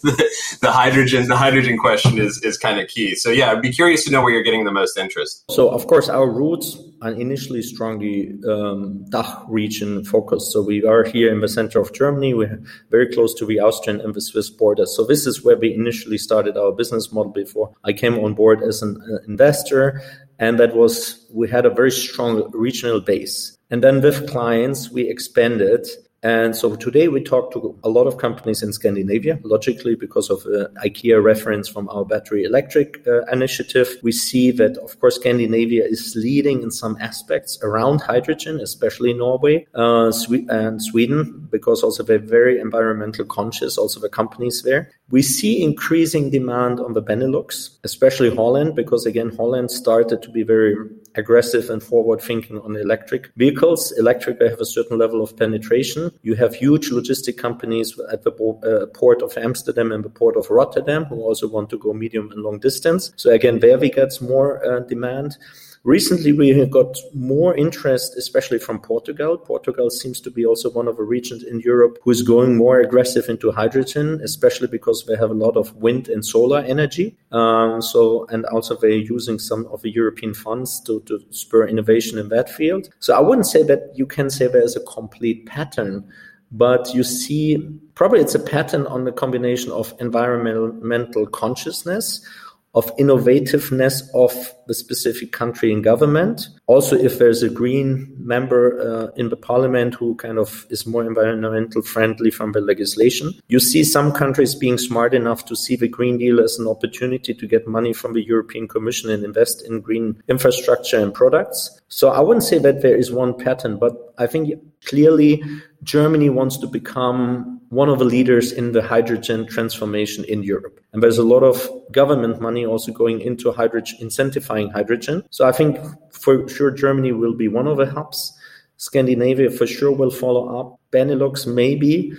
[0.07, 0.29] the,
[0.61, 3.15] the, hydrogen the hydrogen question is is kind of key.
[3.15, 5.43] So yeah i'd be curious to know where you're getting the most interest.
[5.51, 10.51] So of course our roots are initially strongly um, DACH region focused.
[10.51, 12.33] So we are here in the center of germany.
[12.33, 14.85] We're very close to the austrian and the swiss border.
[14.85, 18.63] So this is where we initially started our business model before i came on board
[18.63, 20.01] as an uh, investor.
[20.39, 20.93] And that was
[21.31, 23.57] we had a very strong regional base.
[23.69, 25.87] And then with clients we expanded
[26.21, 30.43] and so today we talk to a lot of companies in Scandinavia, logically because of
[30.43, 33.87] the IKEA reference from our battery electric uh, initiative.
[34.03, 39.65] We see that, of course, Scandinavia is leading in some aspects around hydrogen, especially Norway
[39.75, 40.11] uh,
[40.49, 44.91] and Sweden, because also they're very environmental conscious, also the companies there.
[45.11, 50.43] We see increasing demand on the Benelux, especially Holland, because again, Holland started to be
[50.43, 50.75] very
[51.15, 53.91] aggressive and forward thinking on electric vehicles.
[53.97, 56.11] Electric, they have a certain level of penetration.
[56.21, 60.49] You have huge logistic companies at the uh, port of Amsterdam and the port of
[60.49, 63.11] Rotterdam who also want to go medium and long distance.
[63.15, 65.37] So again, there we get more uh, demand.
[65.85, 69.37] Recently, we have got more interest, especially from Portugal.
[69.37, 72.81] Portugal seems to be also one of the regions in Europe who is going more
[72.81, 77.17] aggressive into hydrogen, especially because they have a lot of wind and solar energy.
[77.31, 82.19] Um, so, and also they're using some of the European funds to, to spur innovation
[82.19, 82.89] in that field.
[82.99, 86.11] So, I wouldn't say that you can say there's a complete pattern
[86.51, 87.57] but you see
[87.93, 92.25] probably it's a pattern on the combination of environmental consciousness
[92.73, 96.47] of innovativeness of the specific country and government.
[96.69, 101.03] Also, if there's a green member uh, in the parliament who kind of is more
[101.03, 105.87] environmental friendly from the legislation, you see some countries being smart enough to see the
[105.87, 109.81] Green Deal as an opportunity to get money from the European Commission and invest in
[109.81, 111.81] green infrastructure and products.
[111.87, 114.53] So I wouldn't say that there is one pattern, but I think
[114.85, 115.43] clearly
[115.81, 120.79] Germany wants to become one of the leaders in the hydrogen transformation in Europe.
[120.93, 125.23] And there's a lot of government money also going into hydrogen, incentivizing hydrogen.
[125.29, 125.79] So I think
[126.21, 128.33] for sure Germany will be one of the hubs.
[128.77, 130.79] Scandinavia for sure will follow up.
[130.91, 132.13] Benelux maybe,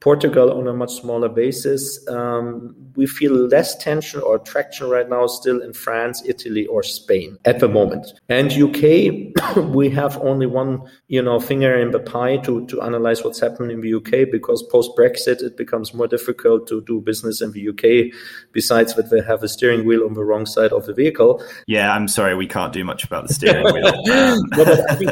[0.00, 2.06] Portugal on a much smaller basis.
[2.08, 7.38] Um, we feel less tension or traction right now still in France, Italy, or Spain
[7.44, 8.06] at the moment.
[8.28, 13.24] And UK, we have only one, you know, finger in the pie to, to analyze
[13.24, 17.40] what's happening in the UK because post Brexit it becomes more difficult to do business
[17.40, 18.14] in the UK.
[18.52, 21.42] Besides that, they have a steering wheel on the wrong side of the vehicle.
[21.66, 23.92] Yeah, I'm sorry, we can't do much about the steering wheel.
[24.16, 25.10] Um, but I think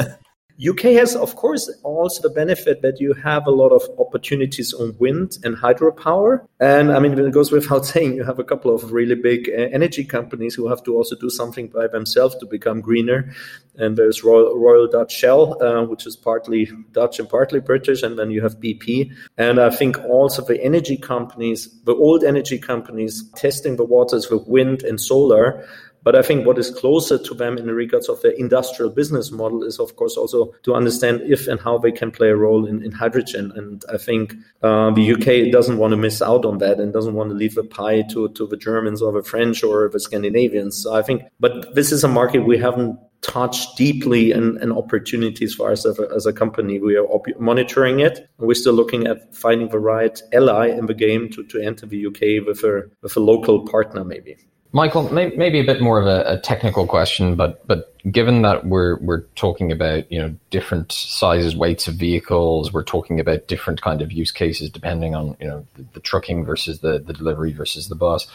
[0.63, 4.95] UK has, of course, also the benefit that you have a lot of opportunities on
[4.99, 6.47] wind and hydropower.
[6.61, 9.53] And I mean, it goes without saying, you have a couple of really big uh,
[9.73, 13.35] energy companies who have to also do something by themselves to become greener.
[13.77, 18.05] And there's Royal, Royal Dutch Shell, uh, which is partly Dutch and partly British.
[18.05, 19.13] And then you have BP.
[19.37, 24.47] And I think also the energy companies, the old energy companies, testing the waters with
[24.47, 25.67] wind and solar
[26.05, 29.65] But I think what is closer to them in regards of their industrial business model
[29.65, 32.85] is, of course, also to understand if and how they can play a role in,
[32.85, 33.53] in hydrogen.
[33.57, 37.15] And I think uh, the UK doesn't want to miss out on that and doesn't
[37.15, 40.83] want to leave the pie to, to the Germans or the French or the Scandinavians.
[40.83, 45.55] So I think, but this is a market we haven't touched deeply and, an opportunities
[45.55, 46.79] for us as a, as a company.
[46.79, 48.29] We are op- monitoring it.
[48.39, 52.07] We're still looking at finding the right ally in the game to, to enter the
[52.07, 54.37] UK with a, with a local partner, maybe.
[54.75, 58.67] Michael, may, maybe a bit more of a, a, technical question, but but given that
[58.67, 63.81] we're we're talking about you know different sizes, weights of vehicles, we're talking about different
[63.81, 67.53] kind of use cases depending on you know the, the trucking versus the the delivery
[67.53, 68.27] versus the bus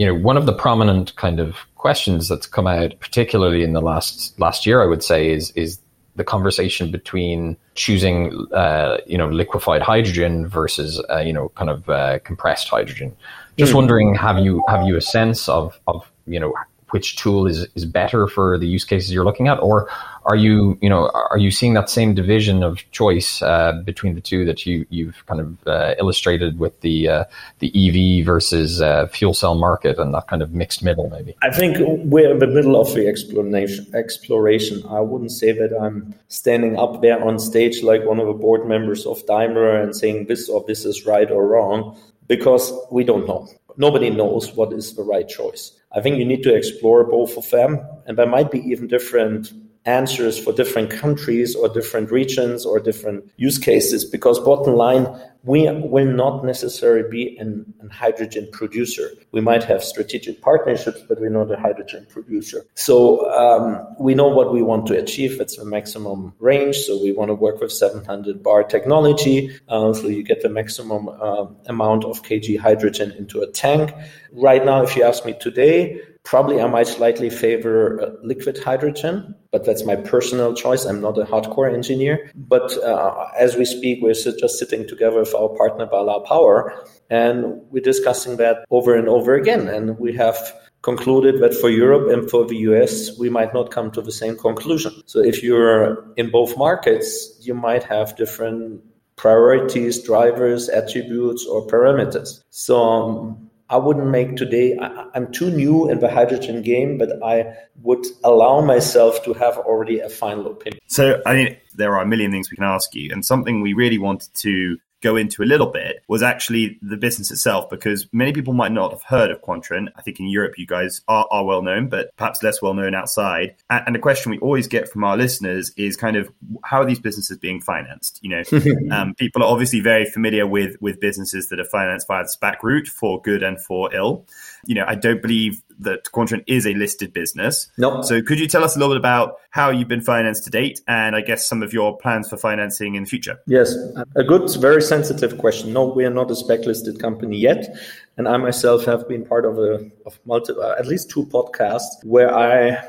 [0.00, 3.82] you know, one of the prominent kind of questions that's come out, particularly in the
[3.82, 5.78] last last year, I would say, is is
[6.16, 11.88] the conversation between choosing, uh, you know, liquefied hydrogen versus, uh, you know, kind of
[11.90, 13.14] uh, compressed hydrogen.
[13.60, 16.52] Just wondering, have you have you a sense of of you know
[16.90, 19.88] which tool is is better for the use cases you're looking at, or
[20.24, 24.20] are you you know are you seeing that same division of choice uh, between the
[24.20, 27.24] two that you you've kind of uh, illustrated with the uh,
[27.60, 31.34] the EV versus uh, fuel cell market and that kind of mixed middle maybe?
[31.42, 33.86] I think we're in the middle of the exploration.
[33.94, 34.82] Exploration.
[34.88, 38.66] I wouldn't say that I'm standing up there on stage like one of the board
[38.66, 41.98] members of Daimler and saying this or this is right or wrong
[42.30, 43.48] because we don't know.
[43.76, 45.72] Nobody knows what is the right choice.
[45.90, 49.52] I think you need to explore both of them, and there might be even different
[49.86, 55.06] answers for different countries or different regions or different use cases because bottom line
[55.44, 59.10] we will not necessarily be an, an, hydrogen producer.
[59.32, 62.66] We might have strategic partnerships but we're not a hydrogen producer.
[62.74, 65.40] So um, we know what we want to achieve.
[65.40, 69.58] It's a maximum range so we want to work with 700 bar technology.
[69.66, 73.94] Uh, so you get the maximum uh, amount of kg hydrogen into a tank.
[74.32, 79.34] Right now if you ask me today Probably I might slightly favor uh, liquid hydrogen,
[79.52, 80.84] but that's my personal choice.
[80.84, 82.30] I'm not a hardcore engineer.
[82.34, 87.60] But uh, as we speak, we're just sitting together with our partner Ballard Power, and
[87.70, 89.66] we're discussing that over and over again.
[89.68, 90.36] And we have
[90.82, 94.36] concluded that for Europe and for the US, we might not come to the same
[94.36, 94.92] conclusion.
[95.06, 98.82] So if you're in both markets, you might have different
[99.16, 102.42] priorities, drivers, attributes, or parameters.
[102.48, 107.22] So um, I wouldn't make today, I, am too new in the hydrogen game, but
[107.22, 110.80] I would allow myself to have already a final opinion.
[110.86, 113.72] So, I mean, there are a million things we can ask you, and something we
[113.72, 118.32] really wanted to go into a little bit was actually the business itself, because many
[118.32, 119.88] people might not have heard of Quantron.
[119.96, 122.94] I think in Europe, you guys are, are well known, but perhaps less well known
[122.94, 123.54] outside.
[123.68, 126.30] And, and, the question we always get from our listeners is kind of
[126.64, 128.20] how are these businesses being financed?
[128.22, 128.42] You know,
[128.90, 132.62] um, people are obviously very familiar with with businesses that are financed via the SPAC
[132.62, 134.26] route for good and for ill.
[134.66, 137.70] You know, I don't believe that Quantron is a listed business.
[137.78, 137.96] No.
[137.96, 138.04] Nope.
[138.04, 140.80] So could you tell us a little bit about how you've been financed to date
[140.86, 143.38] and I guess some of your plans for financing in the future?
[143.46, 143.74] Yes,
[144.16, 145.72] a good, very sensitive question.
[145.72, 147.74] No, we are not a SPAC listed company yet.
[148.16, 152.04] And I myself have been part of a, of multi, uh, at least two podcasts
[152.04, 152.82] where I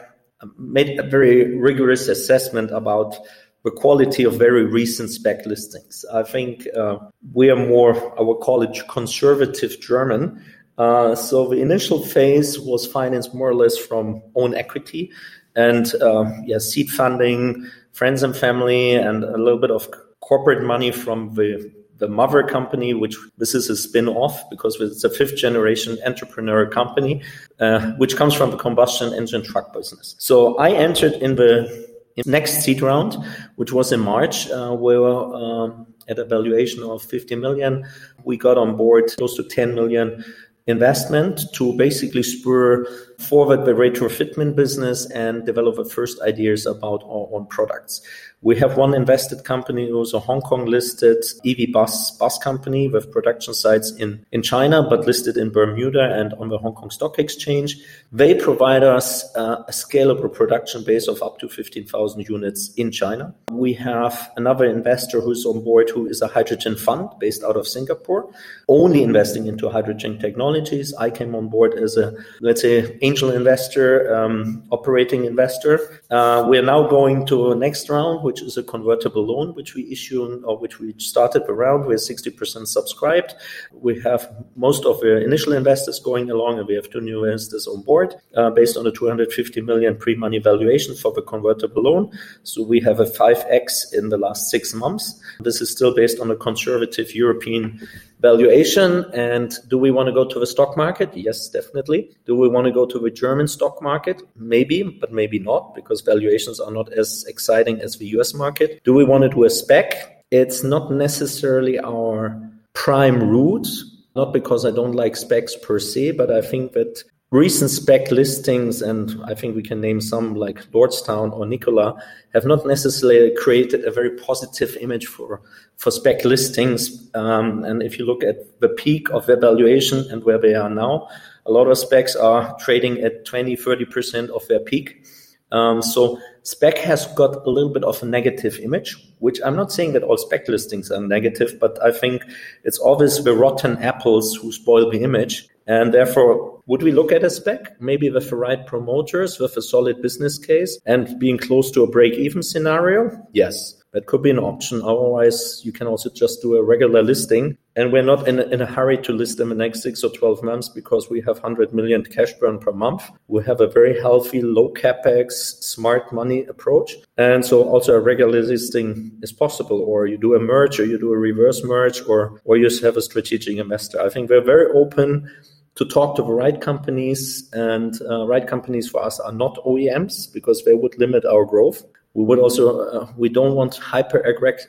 [0.58, 3.16] made a very rigorous assessment about
[3.64, 6.04] the quality of very recent SPAC listings.
[6.12, 6.98] I think uh,
[7.34, 10.44] we are more, I would call it conservative German,
[10.78, 15.12] uh, so the initial phase was financed more or less from own equity
[15.56, 19.90] and uh, yeah, seed funding, friends and family, and a little bit of
[20.22, 25.10] corporate money from the the mother company, which this is a spin-off because it's a
[25.10, 27.22] fifth generation entrepreneur company,
[27.60, 30.16] uh, which comes from the combustion engine truck business.
[30.18, 31.88] So I entered in the
[32.26, 33.18] next seed round,
[33.58, 37.86] which was in March, uh, where um, at a valuation of 50 million,
[38.24, 40.26] we got on board close to 10 million
[40.72, 42.86] investment to basically spur
[43.20, 48.02] forward the retrofitment business and develop the first ideas about our own products.
[48.44, 53.12] We have one invested company who's a Hong Kong listed EV bus bus company with
[53.12, 57.20] production sites in, in China, but listed in Bermuda and on the Hong Kong Stock
[57.20, 57.78] Exchange.
[58.12, 63.36] They provide us uh, a scalable production base of up to 15,000 units in China.
[63.52, 67.68] We have another investor who's on board who is a hydrogen fund based out of
[67.68, 68.28] Singapore,
[68.68, 70.96] only investing into hydrogen technologies.
[70.96, 76.02] I came on board as a, let's say, angel investor, um, operating investor.
[76.10, 79.92] Uh, we are now going to next round, which is a convertible loan, which we
[79.92, 81.86] issue or which we started around.
[81.86, 83.34] We're 60% subscribed.
[83.74, 84.22] We have
[84.56, 88.16] most of the initial investors going along, and we have two new investors on board
[88.38, 92.10] uh, based on a 250 million pre-money valuation for the convertible loan.
[92.44, 95.22] So we have a 5x in the last six months.
[95.42, 97.86] This is still based on a conservative European
[98.22, 99.06] valuation.
[99.14, 101.16] And do we want to go to the stock market?
[101.16, 102.16] Yes, definitely.
[102.26, 104.22] Do we want to go to the German stock market?
[104.36, 108.82] Maybe, but maybe not because valuations are not as exciting as the US market.
[108.84, 109.94] Do we want to do a SPAC?
[110.30, 112.40] It's not necessarily our
[112.74, 113.68] prime route,
[114.16, 118.82] not because I don't like SPACs per se, but I think that recent SPAC listings,
[118.82, 121.96] and I think we can name some like Lordstown or Nikola,
[122.34, 125.42] have not necessarily created a very positive image for
[125.78, 127.10] for SPAC listings.
[127.16, 130.70] Um, and if you look at the peak of their valuation and where they are
[130.70, 131.08] now,
[131.46, 135.04] a lot of SPACs are trading at 20, 30% of their peak.
[135.52, 139.72] Um, so SPAC has got a little bit of a negative image, which I'm not
[139.72, 142.24] saying that all SPAC listings are negative, but I think
[142.64, 145.48] it's always the rotten apples who spoil the image.
[145.68, 147.80] And therefore, would we look at a SPAC?
[147.80, 151.90] Maybe with the right promoters, with a solid business case, and being close to a
[151.90, 153.28] break even scenario?
[153.34, 154.82] Yes, that could be an option.
[154.82, 157.58] Otherwise, you can also just do a regular listing.
[157.76, 160.04] And we're not in a, in a hurry to list them in the next six
[160.04, 163.10] or 12 months because we have 100 million cash burn per month.
[163.28, 166.96] We have a very healthy, low capex, smart money approach.
[167.18, 170.98] And so also a regular listing is possible, or you do a merge, or you
[170.98, 174.02] do a reverse merge, or, or you have a strategic investor.
[174.02, 175.30] I think we're very open
[175.76, 180.32] to talk to the right companies and uh, right companies for us are not OEMs
[180.34, 181.84] because they would limit our growth.
[182.14, 184.20] We would also, uh, we don't want hyper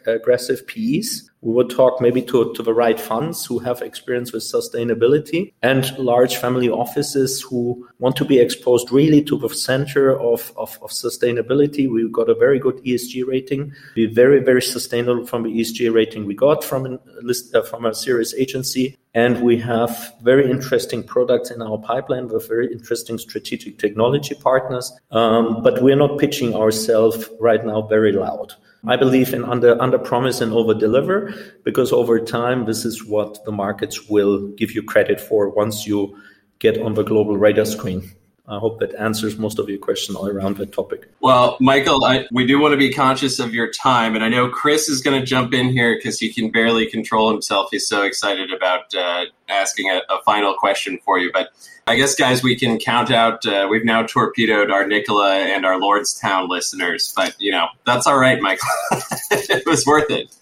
[0.07, 1.31] aggressive PEs.
[1.43, 5.97] We would talk maybe to, to the right funds who have experience with sustainability and
[5.99, 10.91] large family offices who want to be exposed really to the center of, of, of
[10.91, 11.91] sustainability.
[11.91, 13.73] We've got a very good ESG rating.
[13.97, 17.87] We're very, very sustainable from the ESG rating we got from, a list, uh, from
[17.87, 18.97] a serious agency.
[19.15, 24.93] And we have very interesting products in our pipeline with very interesting strategic technology partners.
[25.11, 28.55] Um, but we're not pitching ourselves right now very loud.
[28.87, 33.45] I believe in under under promise and over deliver because over time this is what
[33.45, 36.17] the markets will give you credit for once you
[36.59, 38.11] get on the global radar screen.
[38.53, 41.09] I hope that answers most of your question all around that topic.
[41.21, 44.51] Well, Michael, I, we do want to be conscious of your time, and I know
[44.51, 47.69] Chris is going to jump in here because he can barely control himself.
[47.71, 51.31] He's so excited about uh, asking a, a, final question for you.
[51.33, 51.49] But
[51.87, 53.47] I guess, guys, we can count out.
[53.47, 58.19] Uh, we've now torpedoed our Nikola and our Lordstown listeners, but you know that's all
[58.19, 58.69] right, Michael.
[59.31, 60.37] it was worth it.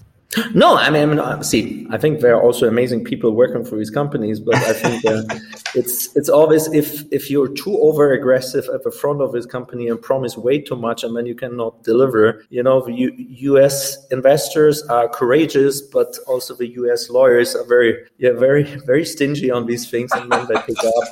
[0.54, 4.38] No, I mean, see, I think there are also amazing people working for these companies,
[4.38, 5.22] but I think uh,
[5.74, 9.88] it's it's always if if you're too over aggressive at the front of this company
[9.88, 12.44] and promise way too much, and then you cannot deliver.
[12.48, 14.06] You know, the U- U.S.
[14.12, 17.10] investors are courageous, but also the U.S.
[17.10, 21.04] lawyers are very yeah very very stingy on these things, and then they pick up.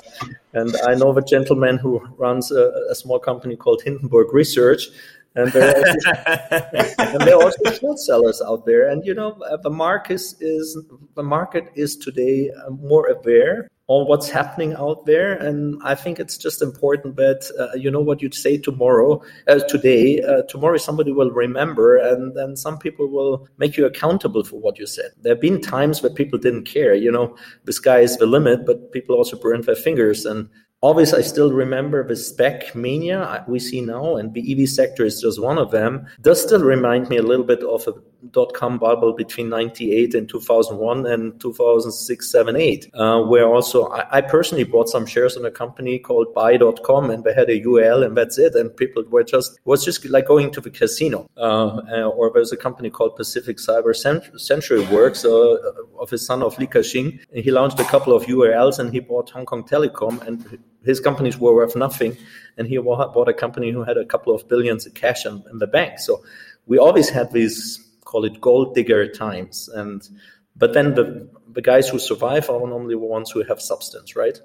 [0.52, 4.88] And I know the gentleman who runs a, a small company called Hindenburg Research
[5.34, 8.88] and there are also, and there are also short sellers out there.
[8.88, 10.78] And you know, uh, the market is,
[11.14, 16.18] the market is today uh, more aware on what's happening out there, and I think
[16.20, 20.76] it's just important that uh, you know what you'd say tomorrow, uh, today, uh, tomorrow
[20.76, 25.12] somebody will remember, and then some people will make you accountable for what you said.
[25.22, 26.94] There have been times where people didn't care.
[26.94, 30.50] You know, the sky is the limit, but people also burned their fingers and
[30.80, 35.20] Always, I still remember the SPAC mania we see now, and the EV sector is
[35.20, 36.06] just one of them.
[36.20, 37.94] Does still remind me a little bit of a
[38.32, 44.18] dot com bubble between 98 and 2001 and 2006, 7, 8, uh, where also I,
[44.18, 48.02] I, personally bought some shares in a company called buy.com and they had a UL
[48.02, 48.54] and that's it.
[48.54, 51.30] And people were just, was just like going to the casino.
[51.36, 53.94] Uh, uh or there's a company called Pacific Cyber
[54.38, 55.56] Century Works uh,
[55.98, 57.20] of his son of Li Ka-shing.
[57.32, 61.00] And He launched a couple of URLs and he bought Hong Kong Telecom and his
[61.00, 62.16] companies were worth nothing.
[62.56, 65.58] And he bought a company who had a couple of billions of cash in, in
[65.58, 66.00] the bank.
[66.00, 66.24] So
[66.66, 69.68] we always had these call it gold digger times.
[69.68, 70.02] And
[70.56, 74.38] but then the the guys who survive are normally the ones who have substance, right?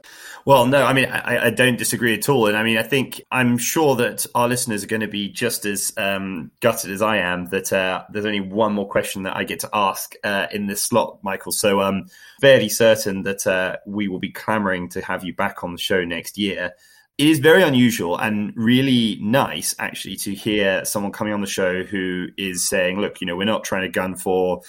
[0.45, 2.47] Well, no, I mean, I, I, don't disagree at all.
[2.47, 5.66] And I mean, I think I'm sure that our listeners are going to be just
[5.66, 9.43] as um, gutted as I am that uh, there's only one more question that I
[9.43, 11.51] get to ask uh, in this slot, Michael.
[11.51, 12.05] So I'm um,
[12.39, 16.05] fairly certain that uh, we will be clamoring to have you back on the show
[16.05, 16.74] next year
[17.18, 21.84] it is very unusual and really nice actually to hear someone coming on the show
[21.84, 24.61] who is saying, look, you know, we're not trying to gun for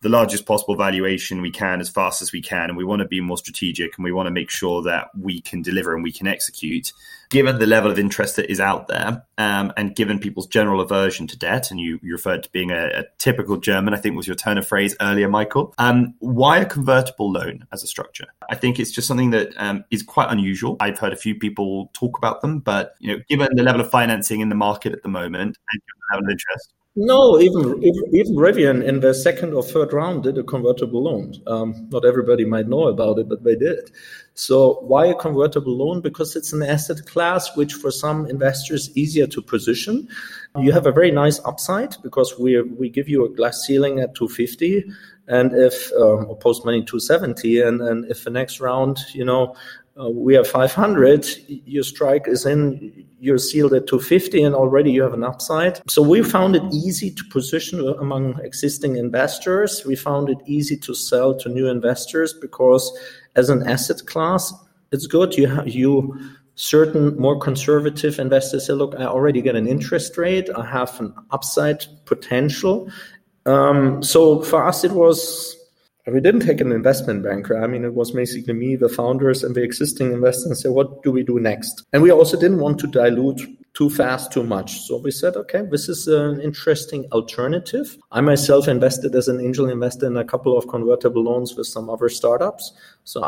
[0.00, 2.70] the largest possible valuation we can as fast as we can.
[2.70, 5.40] And we want to be more strategic and we want to make sure that we
[5.40, 6.92] can deliver and we can execute.
[7.30, 11.26] Given the level of interest that is out there um, and given people's general aversion
[11.26, 14.26] to debt, and you, you referred to being a, a, typical German, I think was
[14.26, 18.26] your turn of phrase earlier, Michael, um, why a convertible loan as a structure?
[18.48, 20.78] I think it's just something that um, is quite unusual.
[20.80, 23.90] I've heard a few people talk about them, but you know, given the level of
[23.90, 25.82] financing in the market at the moment and
[26.12, 26.72] level of interest.
[27.00, 27.80] No, even
[28.12, 31.32] even Rivian in the second or third round did a convertible loan.
[31.46, 33.92] Um, not everybody might know about it, but they did.
[34.34, 36.00] So why a convertible loan?
[36.00, 40.08] Because it's an asset class which, for some investors, easier to position.
[40.56, 44.16] You have a very nice upside because we we give you a glass ceiling at
[44.16, 44.84] 250,
[45.28, 49.54] and if um, post money 270, and and if the next round, you know,
[50.00, 55.02] uh, we have 500, your strike is in, you're sealed at 250, and already you
[55.02, 55.80] have an upside.
[55.90, 59.84] So we found it easy to position among existing investors.
[59.84, 62.96] We found it easy to sell to new investors because
[63.34, 64.52] as an asset class,
[64.92, 65.36] it's good.
[65.36, 66.16] You have, you
[66.54, 70.48] certain more conservative investors say, look, I already get an interest rate.
[70.56, 72.88] I have an upside potential.
[73.46, 75.57] Um, so for us, it was
[76.12, 77.62] we didn't take an investment banker.
[77.62, 81.02] I mean, it was basically me, the founders, and the existing investors, and say, what
[81.02, 81.84] do we do next?
[81.92, 83.40] And we also didn't want to dilute
[83.74, 84.80] too fast, too much.
[84.80, 87.96] So we said, okay, this is an interesting alternative.
[88.10, 91.88] I myself invested as an angel investor in a couple of convertible loans with some
[91.88, 92.72] other startups.
[93.04, 93.22] So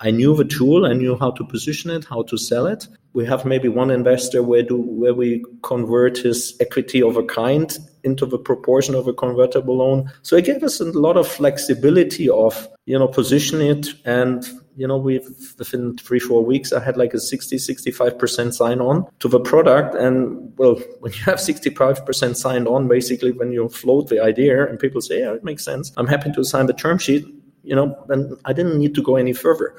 [0.00, 2.88] I, I knew the tool, I knew how to position it, how to sell it.
[3.12, 7.76] We have maybe one investor where do where we convert his equity of a kind
[8.04, 10.10] into the proportion of a convertible loan.
[10.22, 13.88] So it gave us a lot of flexibility of, you know, position it.
[14.04, 14.46] And,
[14.76, 15.28] you know, we've
[15.58, 19.94] within three, four weeks, I had like a 60, 65% sign on to the product.
[19.94, 24.78] And well, when you have 65% signed on, basically when you float the idea and
[24.78, 25.92] people say, yeah, it makes sense.
[25.96, 27.26] I'm happy to sign the term sheet.
[27.62, 29.74] You know, and I didn't need to go any further.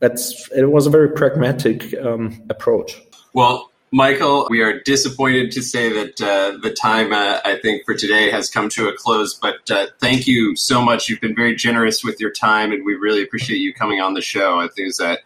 [0.00, 2.98] That's it was a very pragmatic um, approach.
[3.34, 7.94] Well, Michael, we are disappointed to say that uh, the time, uh, I think, for
[7.94, 9.34] today has come to a close.
[9.34, 11.08] But uh, thank you so much.
[11.08, 14.20] You've been very generous with your time, and we really appreciate you coming on the
[14.20, 14.58] show.
[14.58, 15.20] I think that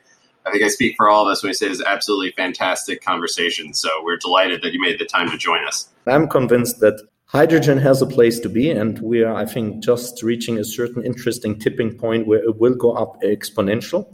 [0.44, 3.72] I think I speak for all of us when we say it's absolutely fantastic conversation.
[3.72, 5.88] So we're delighted that you made the time to join us.
[6.06, 10.22] I'm convinced that hydrogen has a place to be, and we are, I think, just
[10.22, 14.06] reaching a certain interesting tipping point where it will go up exponential.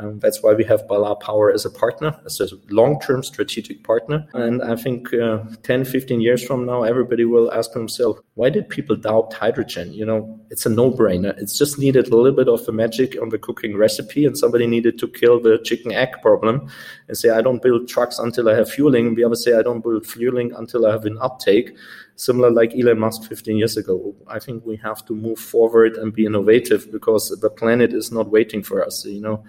[0.00, 4.26] Um, that's why we have Ballard Power as a partner, as a long-term strategic partner.
[4.32, 8.68] And I think uh, 10, 15 years from now, everybody will ask themselves, why did
[8.68, 9.92] people doubt hydrogen?
[9.92, 11.36] You know, it's a no-brainer.
[11.38, 14.66] It's just needed a little bit of the magic on the cooking recipe, and somebody
[14.66, 16.68] needed to kill the chicken egg problem
[17.08, 19.08] and say, I don't build trucks until I have fueling.
[19.08, 21.76] And the other say, I don't build fueling until I have an uptake.
[22.16, 24.14] Similar like Elon Musk 15 years ago.
[24.26, 28.30] I think we have to move forward and be innovative because the planet is not
[28.30, 29.04] waiting for us.
[29.04, 29.44] You know,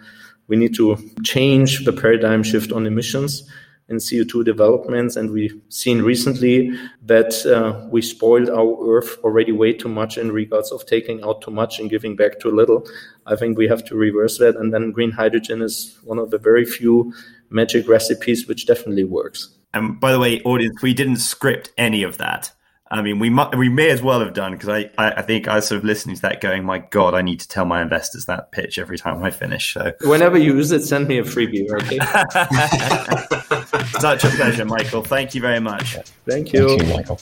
[0.48, 3.50] we need to change the paradigm shift on emissions
[3.92, 5.16] and CO2 developments.
[5.16, 6.72] And we've seen recently
[7.04, 11.42] that uh, we spoiled our earth already way too much in regards of taking out
[11.42, 12.88] too much and giving back too little.
[13.28, 14.56] I think we have to reverse that.
[14.56, 17.14] And then green hydrogen is one of the very few
[17.50, 19.50] magic recipes which definitely works.
[19.74, 22.52] And by the way, audience, we didn't script any of that.
[22.94, 25.48] I mean, we might, we may as well have done because I, I, I, think
[25.48, 27.82] I was sort of listening to that, going, "My God, I need to tell my
[27.82, 31.24] investors that pitch every time I finish." So, whenever you use it, send me a
[31.24, 32.00] freebie, okay?
[34.00, 35.04] Such a pleasure, Michael.
[35.04, 35.96] Thank you very much.
[36.28, 37.22] Thank you, Thank you Michael.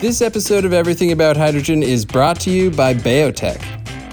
[0.00, 3.58] This episode of Everything About Hydrogen is brought to you by BayoTech.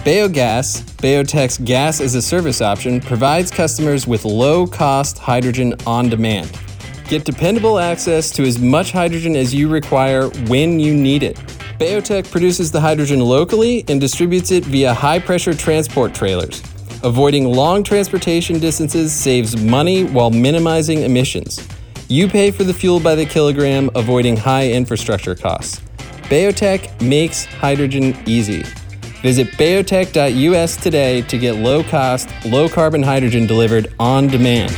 [0.04, 6.60] Bayogas, BayoTech's gas as a service option, provides customers with low cost hydrogen on demand.
[7.08, 11.38] Get dependable access to as much hydrogen as you require when you need it.
[11.80, 16.62] Bayotech produces the hydrogen locally and distributes it via high pressure transport trailers.
[17.04, 21.66] Avoiding long transportation distances saves money while minimizing emissions.
[22.10, 25.80] You pay for the fuel by the kilogram, avoiding high infrastructure costs.
[26.24, 28.64] Bayotech makes hydrogen easy.
[29.22, 34.76] Visit bayotech.us today to get low cost, low carbon hydrogen delivered on demand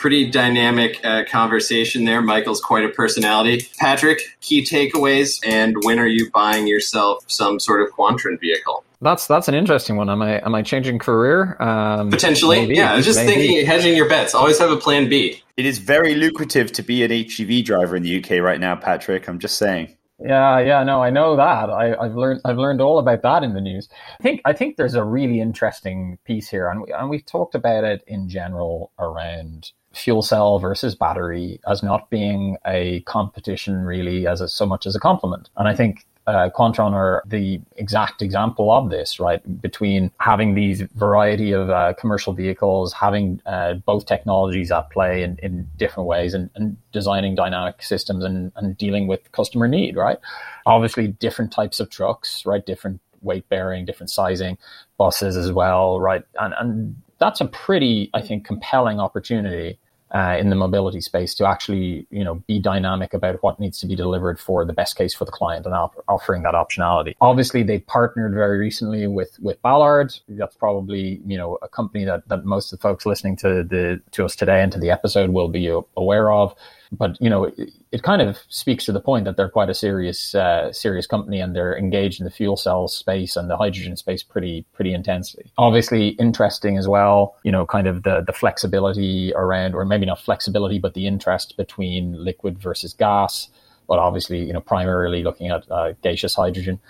[0.00, 2.22] pretty dynamic uh, conversation there.
[2.22, 3.68] Michael's quite a personality.
[3.78, 8.82] Patrick, key takeaways, and when are you buying yourself some sort of Quantron vehicle?
[9.02, 10.10] That's that's an interesting one.
[10.10, 11.56] Am I am I changing career?
[11.60, 12.92] Um, Potentially, maybe, yeah.
[12.92, 13.46] I was just maybe.
[13.46, 14.34] thinking, hedging your bets.
[14.34, 15.42] Always have a plan B.
[15.56, 19.28] It is very lucrative to be an HGV driver in the UK right now, Patrick.
[19.28, 19.96] I'm just saying.
[20.22, 21.70] Yeah, yeah, no, I know that.
[21.70, 23.88] I, have learned I've learned all about that in the news.
[24.18, 27.54] I think I think there's a really interesting piece here, and we, and we've talked
[27.54, 34.26] about it in general around fuel cell versus battery as not being a competition really
[34.26, 35.50] as a, so much as a complement.
[35.56, 39.40] And I think uh, Quantron are the exact example of this, right?
[39.60, 45.38] Between having these variety of uh, commercial vehicles, having uh, both technologies at play in,
[45.42, 50.18] in different ways, and, and designing dynamic systems and, and dealing with customer need, right?
[50.66, 52.64] Obviously, different types of trucks, right?
[52.64, 54.56] Different weight bearing, different sizing,
[54.98, 56.22] buses as well, right?
[56.38, 59.78] And, and that's a pretty, I think, compelling opportunity
[60.12, 63.86] uh, in the mobility space to actually, you know, be dynamic about what needs to
[63.86, 67.14] be delivered for the best case for the client and op- offering that optionality.
[67.20, 70.12] Obviously, they partnered very recently with with Ballard.
[70.28, 74.00] That's probably you know a company that that most of the folks listening to the
[74.12, 76.56] to us today and to the episode will be aware of
[76.92, 79.74] but you know, it, it, kind of speaks to the point that they're quite a
[79.74, 83.96] serious, uh, serious company, and they're engaged in the fuel cell space and the hydrogen
[83.96, 85.52] space pretty, pretty intensely.
[85.56, 87.36] Obviously, interesting as well.
[87.44, 91.56] You know, kind of the the flexibility around, or maybe not flexibility, but the interest
[91.56, 93.48] between liquid versus gas.
[93.86, 96.80] But obviously, you know, primarily looking at uh, gaseous hydrogen.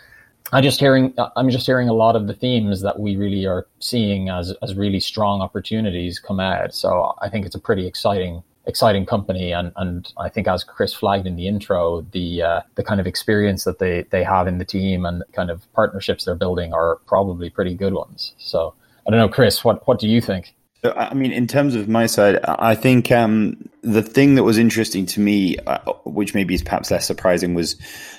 [0.52, 3.66] I just hearing I'm just hearing a lot of the themes that we really are
[3.78, 6.74] seeing as as really strong opportunities come out.
[6.74, 10.92] So I think it's a pretty exciting exciting company and and I think as Chris
[10.92, 14.58] flagged in the intro the uh, the kind of experience that they they have in
[14.58, 18.34] the team and kind of partnerships they're building are probably pretty good ones.
[18.38, 18.74] So
[19.06, 20.54] I don't know Chris what what do you think?
[20.84, 25.06] I mean in terms of my side I think um, the thing that was interesting
[25.06, 27.76] to me uh, which maybe is perhaps less surprising was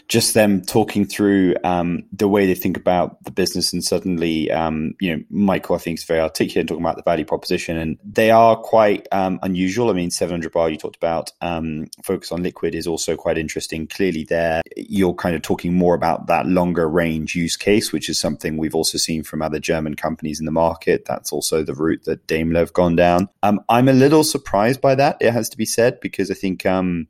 [0.07, 4.93] just them talking through um, the way they think about the business and suddenly, um,
[4.99, 7.97] you know, Michael, I think is very articulate in talking about the value proposition and
[8.03, 9.89] they are quite um, unusual.
[9.89, 13.87] I mean, 700 bar you talked about, um, focus on liquid is also quite interesting.
[13.87, 18.19] Clearly there, you're kind of talking more about that longer range use case, which is
[18.19, 21.05] something we've also seen from other German companies in the market.
[21.05, 23.29] That's also the route that Daimler have gone down.
[23.43, 25.17] Um, I'm a little surprised by that.
[25.21, 27.07] It has to be said, because I think, um,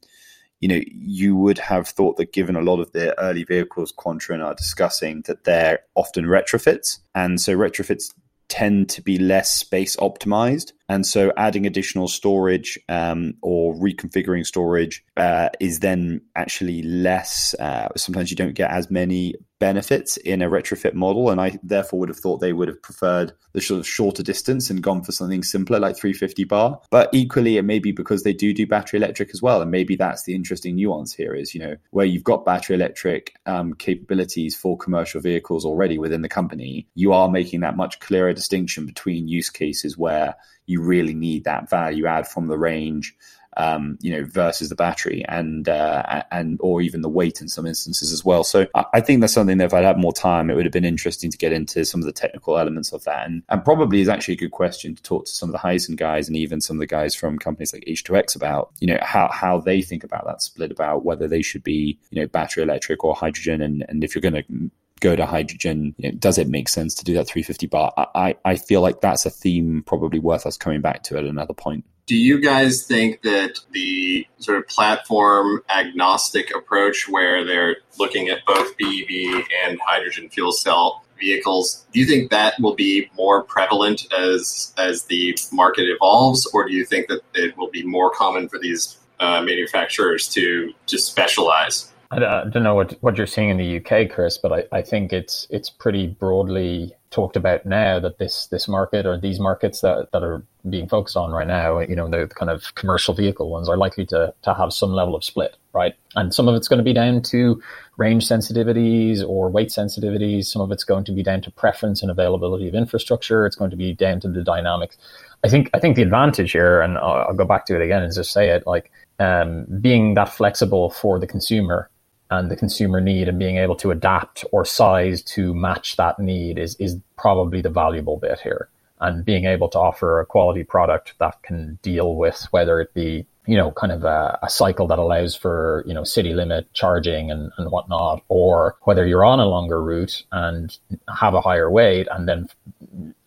[0.59, 4.43] you know, you would have thought that given a lot of the early vehicles Quantron
[4.45, 6.99] are discussing, that they're often retrofits.
[7.15, 8.13] And so retrofits
[8.47, 10.73] tend to be less space optimized.
[10.89, 17.55] And so adding additional storage um, or reconfiguring storage uh, is then actually less.
[17.57, 21.29] Uh, sometimes you don't get as many benefits in a retrofit model.
[21.29, 24.69] And I therefore would have thought they would have preferred the sort of shorter distance
[24.69, 26.81] and gone for something simpler like 350 bar.
[26.89, 29.61] But equally, it may be because they do do battery electric as well.
[29.61, 33.35] And maybe that's the interesting nuance here is, you know, where you've got battery electric
[33.45, 38.33] um, capabilities for commercial vehicles already within the company, you are making that much clearer
[38.33, 40.35] distinction between use cases where
[40.65, 43.15] you really need that value add from the range
[43.57, 47.65] um, you know, versus the battery and uh, and or even the weight in some
[47.65, 48.43] instances as well.
[48.43, 50.85] So I think that's something that if I'd had more time, it would have been
[50.85, 53.27] interesting to get into some of the technical elements of that.
[53.27, 55.97] And, and probably is actually a good question to talk to some of the Hyzon
[55.97, 59.29] guys and even some of the guys from companies like H2X about, you know, how
[59.29, 63.03] how they think about that split about whether they should be, you know, battery electric
[63.03, 64.71] or hydrogen, and and if you're going to
[65.01, 67.91] go to hydrogen, you know, does it make sense to do that 350 bar?
[67.97, 71.55] I, I feel like that's a theme probably worth us coming back to at another
[71.55, 78.27] point do you guys think that the sort of platform agnostic approach where they're looking
[78.27, 83.43] at both BEV and hydrogen fuel cell vehicles do you think that will be more
[83.43, 86.45] prevalent as as the market evolves?
[86.53, 90.73] Or do you think that it will be more common for these uh, manufacturers to
[90.87, 91.93] to specialize?
[92.11, 95.13] I don't know what what you're seeing in the UK, Chris, but I, I think
[95.13, 100.09] it's it's pretty broadly talked about now that this this market or these markets that,
[100.11, 103.69] that are being focused on right now, you know, the kind of commercial vehicle ones
[103.69, 105.93] are likely to to have some level of split, right?
[106.15, 107.61] And some of it's going to be down to
[107.97, 110.45] range sensitivities or weight sensitivities.
[110.45, 113.45] Some of it's going to be down to preference and availability of infrastructure.
[113.45, 114.97] It's going to be down to the dynamics.
[115.43, 118.01] I think I think the advantage here, and I'll, I'll go back to it again
[118.01, 118.89] and just say it, like
[119.19, 121.89] um, being that flexible for the consumer
[122.31, 126.57] and the consumer need and being able to adapt or size to match that need
[126.57, 128.69] is, is probably the valuable bit here.
[129.01, 133.25] And being able to offer a quality product that can deal with whether it be,
[133.47, 137.31] you know, kind of a, a cycle that allows for, you know, city limit charging
[137.31, 140.77] and, and whatnot, or whether you're on a longer route and
[141.19, 142.47] have a higher weight and then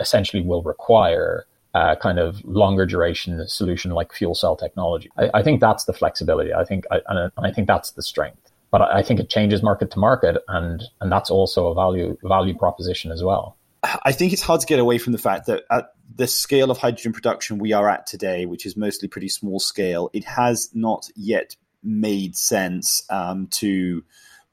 [0.01, 1.45] essentially will require
[1.75, 5.11] uh, kind of longer duration solution like fuel cell technology.
[5.19, 6.55] I, I think that's the flexibility.
[6.55, 8.44] I think, I, and I think that's the strength
[8.75, 12.59] but I think it changes market to market, and and that's also a value value
[12.59, 13.57] proposition as well.
[13.85, 16.79] I think it's hard to get away from the fact that at the scale of
[16.79, 21.09] hydrogen production we are at today, which is mostly pretty small scale, it has not
[21.15, 21.55] yet
[21.85, 24.03] made sense um, to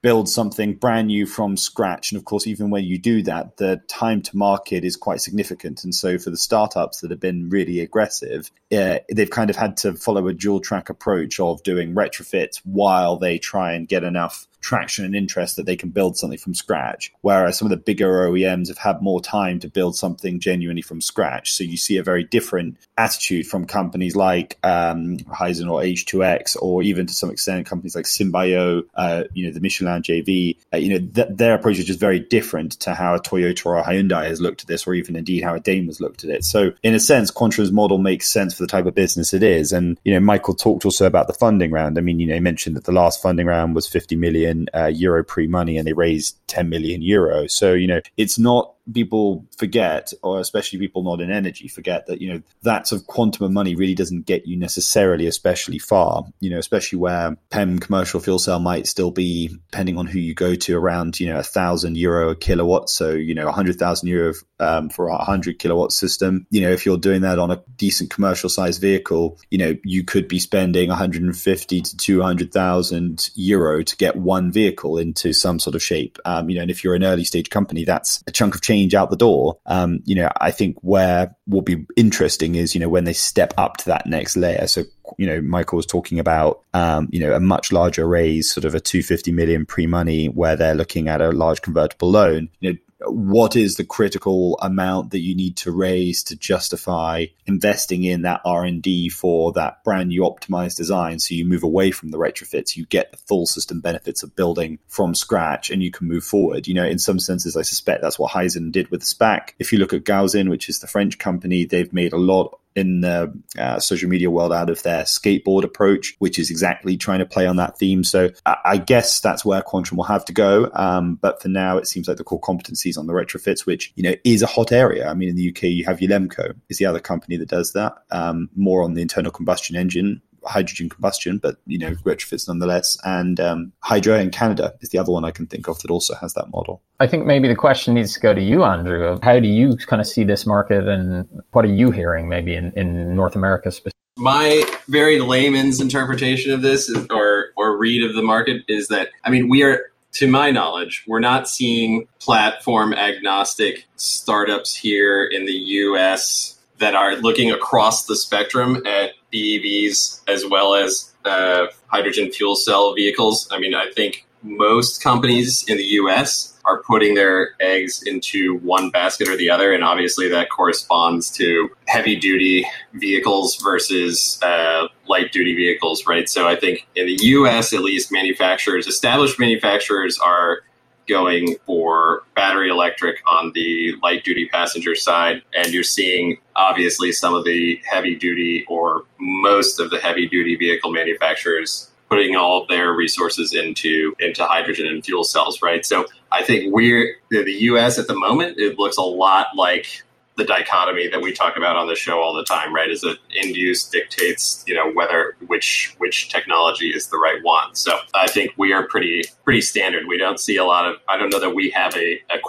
[0.02, 2.12] build something brand new from scratch.
[2.12, 5.84] And of course, even when you do that, the time to market is quite significant.
[5.84, 9.78] And so for the startups that have been really aggressive, uh, they've kind of had
[9.78, 14.48] to follow a dual track approach of doing retrofits while they try and get enough
[14.62, 17.12] traction and interest that they can build something from scratch.
[17.22, 21.02] Whereas some of the bigger OEMs have had more time to build something genuinely from
[21.02, 21.52] scratch.
[21.54, 26.84] So you see a very different attitude from companies like um, Hyzon or H2X, or
[26.84, 30.58] even to some extent companies like Symbio, uh, you know, the Michelin JV.
[30.74, 33.78] Uh, you know, th- their approach is just very different to how a Toyota or
[33.78, 36.30] a Hyundai has looked at this, or even indeed how a Daimler has looked at
[36.30, 36.46] it.
[36.46, 39.74] So in a sense, Quantron's model makes sense for the type of business it is.
[39.74, 41.98] And you know, Michael talked also about the funding round.
[41.98, 44.88] I mean, you know, he mentioned that the last funding round was 50 million uh,
[44.88, 47.48] euro pre-money, and they raised 10 million euro.
[47.48, 52.22] So you know, it's not people forget, or especially people not in energy forget that,
[52.22, 56.26] you know, that sort of quantum of money really doesn't get you necessarily especially far,
[56.40, 60.34] you know, especially where PEM commercial fuel cell might still be, depending on who you
[60.34, 62.90] go to, around, you know, a thousand euro a kilowatt.
[62.90, 66.46] So, you know, a hundred thousand euro um, for a hundred kilowatt system.
[66.50, 70.04] You know, if you're doing that on a decent commercial size vehicle, you know, you
[70.04, 75.84] could be spending 150 to 200,000 euro to get one vehicle into some sort of
[75.84, 76.18] shape.
[76.26, 78.71] Um, you know, and if you're an early stage company, that's a chunk of change
[78.72, 79.58] change out the door.
[79.66, 83.54] Um, you know, I think where will be interesting is, you know, when they step
[83.58, 84.66] up to that next layer.
[84.68, 84.84] So,
[85.18, 88.74] you know, Michael was talking about, um, you know, a much larger raise, sort of
[88.74, 92.50] a 250 million pre money where they're looking at a large convertible loan.
[92.62, 98.04] You know, what is the critical amount that you need to raise to justify investing
[98.04, 101.20] in that r&d for that brand new optimized design?
[101.20, 104.80] So you move away from the retrofits you get the full system benefits of building
[104.88, 106.68] from scratch and you can move forward.
[106.68, 109.54] You know in some senses i suspect that's what Hyzon did with SPAC.
[109.60, 113.02] If you look at Gaussin which is the french company they've made a lot in
[113.02, 117.26] the uh, social media world out of their skateboard approach, which is exactly trying to
[117.26, 118.04] play on that theme.
[118.04, 120.70] So I guess that's where Quantron will have to go.
[120.74, 124.04] Um, but for now, it seems like the core competencies on the retrofits, which you
[124.04, 125.10] know is a hot area.
[125.10, 127.94] I mean, in the UK, you have Ulemco is the other company that does that.
[128.12, 132.98] Um, more on the internal combustion engine hydrogen combustion, but you know retrofits nonetheless.
[133.04, 136.16] And um, Hydra in Canada is the other one I can think of that also
[136.16, 136.82] has that model.
[137.00, 139.06] I think maybe the question needs to go to you, Andrew.
[139.06, 142.56] Of how do you kind of see this market, and what are you hearing maybe
[142.56, 143.92] in, in North America specifically?
[144.18, 149.10] My very layman's interpretation of this, is, or or read of the market, is that
[149.24, 155.46] I mean we are to my knowledge, we're not seeing platform agnostic startups here in
[155.46, 162.32] the US that are looking across the spectrum at BEVs as well as uh, hydrogen
[162.32, 163.48] fuel cell vehicles.
[163.52, 168.90] I mean, I think most companies in the US are putting their eggs into one
[168.90, 169.74] basket or the other.
[169.74, 176.30] And obviously, that corresponds to heavy duty vehicles versus uh, light duty vehicles, right?
[176.30, 180.62] So I think in the US, at least, manufacturers, established manufacturers, are
[181.08, 185.42] going for battery electric on the light duty passenger side.
[185.56, 190.56] And you're seeing obviously some of the heavy duty or most of the heavy duty
[190.56, 195.86] vehicle manufacturers putting all their resources into into hydrogen and fuel cells, right?
[195.86, 200.04] So I think we're the US at the moment, it looks a lot like
[200.38, 202.90] the dichotomy that we talk about on the show all the time, right?
[202.90, 207.76] Is that end use dictates, you know, whether which which technology is the right one.
[207.76, 210.08] So I think we are pretty pretty standard.
[210.08, 210.98] We don't see a lot of.
[211.08, 212.40] I don't know that we have a, a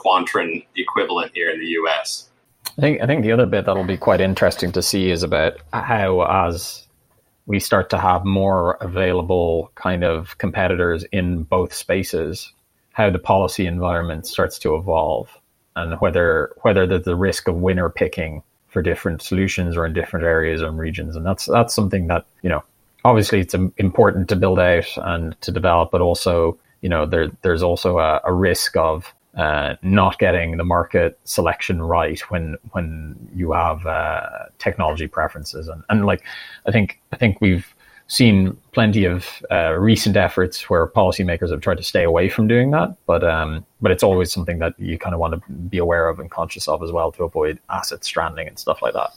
[0.77, 2.31] equivalent here in the U.S.
[2.79, 5.55] I think I think the other bit that'll be quite interesting to see is about
[5.73, 6.87] how as
[7.47, 12.53] we start to have more available kind of competitors in both spaces,
[12.93, 15.29] how the policy environment starts to evolve
[15.77, 20.25] and whether whether there's a risk of winner picking for different solutions or in different
[20.25, 21.15] areas and regions.
[21.15, 22.63] And that's that's something that you know
[23.05, 27.63] obviously it's important to build out and to develop, but also you know there there's
[27.63, 33.53] also a, a risk of uh, not getting the market selection right when when you
[33.53, 36.23] have uh, technology preferences and, and like
[36.67, 37.75] I think I think we've
[38.13, 42.71] seen plenty of uh, recent efforts where policymakers have tried to stay away from doing
[42.71, 46.09] that, but um, but it's always something that you kind of want to be aware
[46.09, 49.11] of and conscious of as well to avoid asset stranding and stuff like that.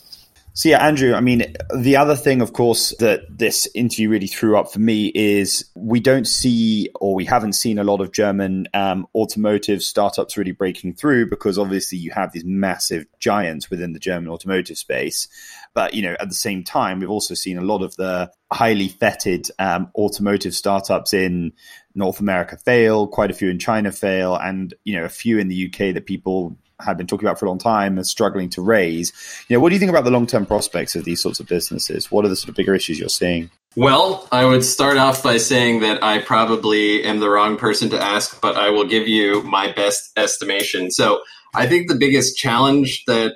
[0.58, 4.58] So yeah, Andrew, I mean, the other thing, of course, that this interview really threw
[4.58, 8.70] up for me is we don't see, or we haven't seen a lot of German
[8.74, 14.00] um, automotive startups really breaking through because obviously you have these massive giants within the
[14.00, 15.28] German automotive space.
[15.76, 18.88] But you know, at the same time, we've also seen a lot of the highly
[18.88, 21.54] feted um, automotive startups in
[21.94, 25.50] North America fail, quite a few in China fail, and you know, a few in
[25.50, 28.62] the UK that people have been talking about for a long time and struggling to
[28.62, 29.14] raise.
[29.48, 31.48] You know, what do you think about the long term prospects of these sorts of
[31.48, 32.12] businesses?
[32.12, 33.52] What are the sort of bigger issues you're seeing?
[33.76, 38.02] Well, I would start off by saying that I probably am the wrong person to
[38.02, 40.92] ask, but I will give you my best estimation.
[40.92, 41.20] So
[41.54, 43.36] I think the biggest challenge that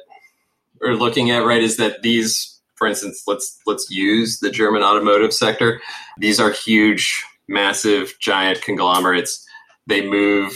[0.84, 5.34] are looking at, right, is that these, for instance, let's let's use the German automotive
[5.34, 5.82] sector.
[6.18, 9.46] These are huge, massive, giant conglomerates.
[9.88, 10.54] they move.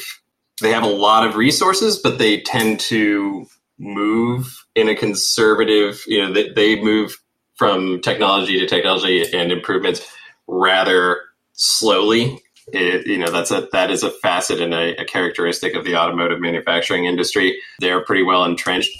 [0.61, 3.45] They have a lot of resources, but they tend to
[3.79, 6.01] move in a conservative.
[6.07, 7.17] You know, they, they move
[7.55, 10.05] from technology to technology and improvements
[10.47, 11.21] rather
[11.53, 12.39] slowly.
[12.67, 15.97] It, you know, that's a that is a facet and a, a characteristic of the
[15.97, 17.59] automotive manufacturing industry.
[17.79, 18.91] They're pretty well entrenched.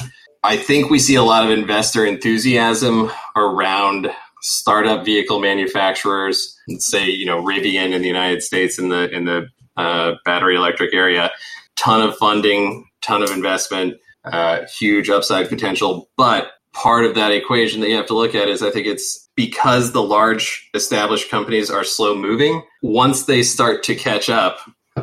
[0.44, 6.58] I think we see a lot of investor enthusiasm around startup vehicle manufacturers.
[6.80, 10.94] Say, you know, Rivian in the United States in the in the uh, battery electric
[10.94, 11.32] area,
[11.76, 16.10] ton of funding, ton of investment, uh, huge upside potential.
[16.18, 19.30] But part of that equation that you have to look at is I think it's
[19.36, 22.64] because the large established companies are slow moving.
[22.82, 24.60] Once they start to catch up,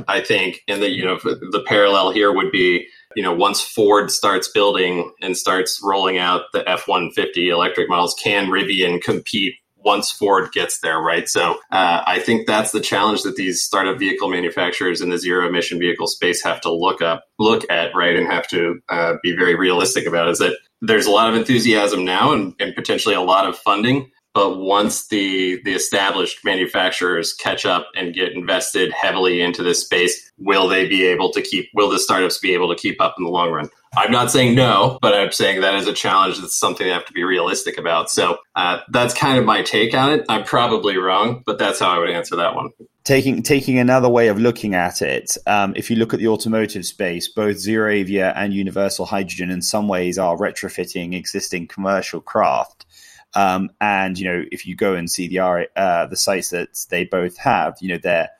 [0.07, 4.11] I think, and the you know the parallel here would be you know once Ford
[4.11, 9.54] starts building and starts rolling out the F one fifty electric models, can Rivian compete
[9.82, 11.28] once Ford gets there, right?
[11.28, 15.48] So uh, I think that's the challenge that these startup vehicle manufacturers in the zero
[15.48, 19.34] emission vehicle space have to look up, look at, right, and have to uh, be
[19.34, 20.28] very realistic about.
[20.28, 24.11] Is that there's a lot of enthusiasm now and, and potentially a lot of funding.
[24.33, 30.31] But once the the established manufacturers catch up and get invested heavily into this space,
[30.39, 31.68] will they be able to keep?
[31.74, 33.68] Will the startups be able to keep up in the long run?
[33.97, 36.39] I'm not saying no, but I'm saying that is a challenge.
[36.39, 38.09] That's something they have to be realistic about.
[38.09, 40.24] So uh, that's kind of my take on it.
[40.28, 42.70] I'm probably wrong, but that's how I would answer that one.
[43.03, 46.87] Taking taking another way of looking at it, um, if you look at the automotive
[46.87, 52.87] space, both ZeroAvia and Universal Hydrogen, in some ways, are retrofitting existing commercial craft.
[53.35, 55.39] Um, and you know, if you go and see the
[55.76, 58.31] uh, the sites that they both have, you know, they're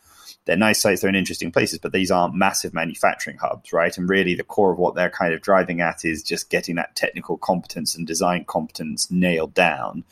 [0.47, 3.97] they're nice sites, they're in interesting places, but these aren't massive manufacturing hubs, right?
[3.97, 6.97] And really, the core of what they're kind of driving at is just getting that
[6.97, 10.03] technical competence and design competence nailed down.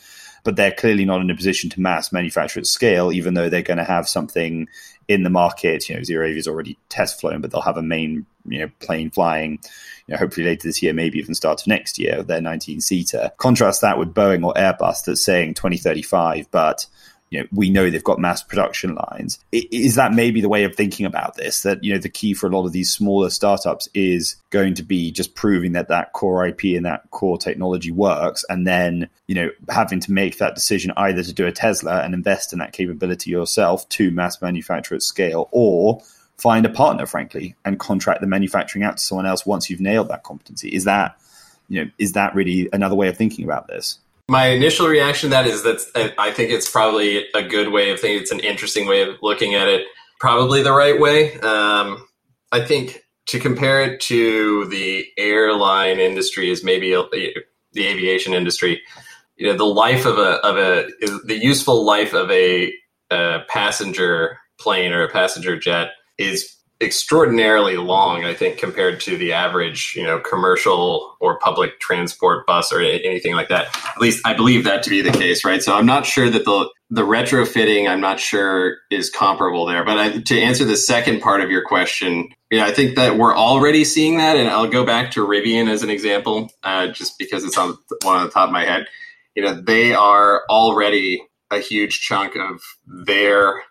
[0.45, 3.62] But they're clearly not in a position to mass manufacture at scale, even though they're
[3.62, 4.68] going to have something
[5.09, 5.89] in the market.
[5.89, 9.11] You know, ZeroAvia is already test flown, but they'll have a main you know plane
[9.11, 9.59] flying.
[10.09, 13.30] You know, hopefully later this year, maybe even start of next year, their 19 seater.
[13.36, 16.86] Contrast that with Boeing or Airbus that's saying 2035, but
[17.30, 19.38] you know, we know they've got mass production lines.
[19.52, 21.62] Is that maybe the way of thinking about this?
[21.62, 24.82] That you know, the key for a lot of these smaller startups is going to
[24.82, 29.34] be just proving that that core IP and that core technology works, and then you
[29.34, 32.72] know, having to make that decision either to do a Tesla and invest in that
[32.72, 36.00] capability yourself to mass manufacture at scale, or
[36.39, 40.09] find a partner, frankly, and contract the manufacturing out to someone else once you've nailed
[40.09, 40.68] that competency.
[40.68, 41.18] Is that
[41.68, 43.99] you know, is that really another way of thinking about this?
[44.28, 48.01] My initial reaction to that is that I think it's probably a good way of
[48.01, 48.20] thinking.
[48.20, 49.86] It's an interesting way of looking at it.
[50.20, 51.39] Probably the right way.
[51.41, 52.07] Um,
[52.53, 57.03] I think to compare it to the airline industry is maybe a,
[57.72, 58.82] the aviation industry.
[59.36, 60.89] You know, the life of a of a
[61.24, 62.72] the useful life of a,
[63.11, 69.32] a passenger plane or a passenger jet is extraordinarily long, I think, compared to the
[69.32, 73.76] average, you know, commercial or public transport bus or anything like that.
[73.88, 75.62] At least I believe that to be the case, right?
[75.62, 79.84] So I'm not sure that the the retrofitting, I'm not sure is comparable there.
[79.84, 83.36] But I, to answer the second part of your question, yeah, I think that we're
[83.36, 87.44] already seeing that, and I'll go back to Rivian as an example, uh, just because
[87.44, 88.86] it's on one on the top of my head.
[89.34, 93.62] You know, they are already a huge chunk of their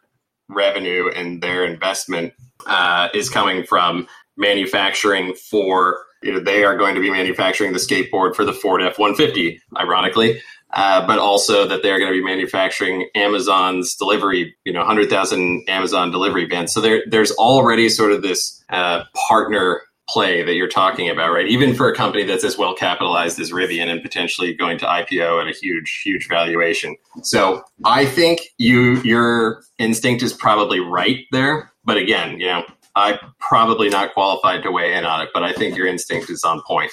[0.49, 2.33] revenue and their investment
[2.65, 7.79] uh, is coming from manufacturing for you know they are going to be manufacturing the
[7.79, 10.41] skateboard for the Ford F one fifty, ironically,
[10.73, 15.63] uh, but also that they're going to be manufacturing Amazon's delivery, you know, hundred thousand
[15.67, 16.73] Amazon delivery vans.
[16.73, 21.47] So there, there's already sort of this uh, partner play that you're talking about, right?
[21.47, 25.41] Even for a company that's as well capitalized as Rivian and potentially going to IPO
[25.41, 26.95] at a huge, huge valuation.
[27.23, 31.71] So I think you your instinct is probably right there.
[31.83, 32.63] But again, you know,
[32.95, 36.43] I'm probably not qualified to weigh in on it, but I think your instinct is
[36.43, 36.91] on point.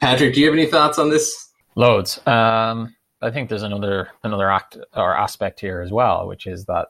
[0.00, 1.50] Patrick, do you have any thoughts on this?
[1.76, 2.24] Loads.
[2.26, 6.88] Um, I think there's another another act or aspect here as well, which is that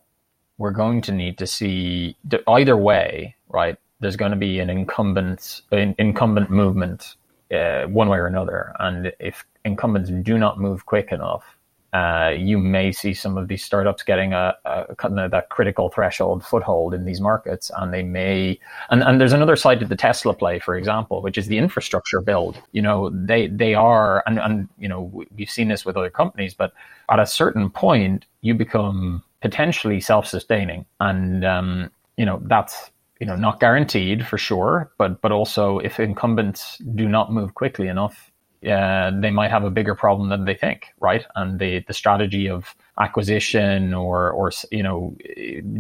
[0.59, 3.77] we're going to need to see either way, right?
[4.01, 7.17] There's going to be an incumbent an incumbent movement
[7.55, 11.45] uh, one way or another, and if incumbents do not move quick enough,
[11.93, 15.89] uh, you may see some of these startups getting a, a kind of that critical
[15.89, 18.59] threshold foothold in these markets, and they may.
[18.91, 22.21] And, and there's another side to the Tesla play, for example, which is the infrastructure
[22.21, 22.63] build.
[22.73, 26.55] You know, they they are, and and you know, we've seen this with other companies,
[26.55, 26.73] but
[27.11, 33.37] at a certain point, you become potentially self-sustaining, and um, you know that's you know,
[33.37, 38.33] not guaranteed for sure, but but also if incumbents do not move quickly enough,
[38.67, 41.25] uh, they might have a bigger problem than they think, right?
[41.37, 45.15] And the the strategy of acquisition or or you know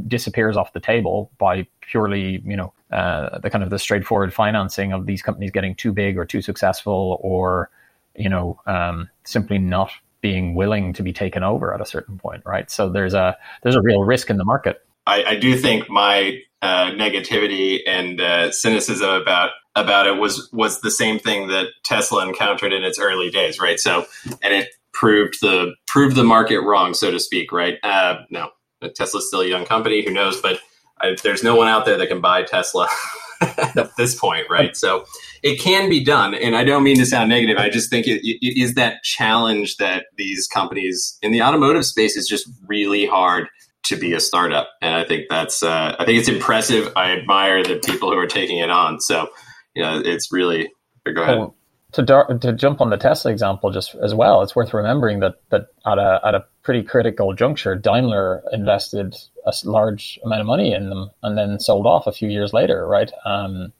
[0.06, 4.92] disappears off the table by purely you know uh, the kind of the straightforward financing
[4.92, 7.70] of these companies getting too big or too successful or
[8.16, 12.42] you know um, simply not being willing to be taken over at a certain point,
[12.44, 12.70] right?
[12.70, 14.84] So there's a there's a real risk in the market.
[15.06, 20.80] I, I do think my uh, negativity and uh, cynicism about about it was was
[20.80, 23.78] the same thing that Tesla encountered in its early days, right?
[23.78, 24.06] So,
[24.42, 27.78] and it proved the proved the market wrong, so to speak, right?
[27.82, 28.50] Uh, no,
[28.94, 30.04] Tesla's still a young company.
[30.04, 30.40] Who knows?
[30.40, 30.60] But
[31.00, 32.88] I, there's no one out there that can buy Tesla
[33.40, 34.76] at this point, right?
[34.76, 35.04] So
[35.42, 37.56] it can be done, and I don't mean to sound negative.
[37.56, 42.16] I just think it, it is that challenge that these companies in the automotive space
[42.16, 43.48] is just really hard
[43.84, 46.92] to be a startup, and I think that's uh, I think it's impressive.
[46.96, 49.00] I admire the people who are taking it on.
[49.00, 49.28] So
[49.74, 50.70] you know, it's really
[51.04, 51.38] go ahead.
[51.38, 51.56] Well,
[51.92, 55.36] to dar- to jump on the Tesla example just as well, it's worth remembering that
[55.50, 59.16] that at a at a pretty critical juncture, Daimler invested
[59.46, 62.86] a large amount of money in them and then sold off a few years later,
[62.86, 63.10] right?
[63.24, 63.72] Um,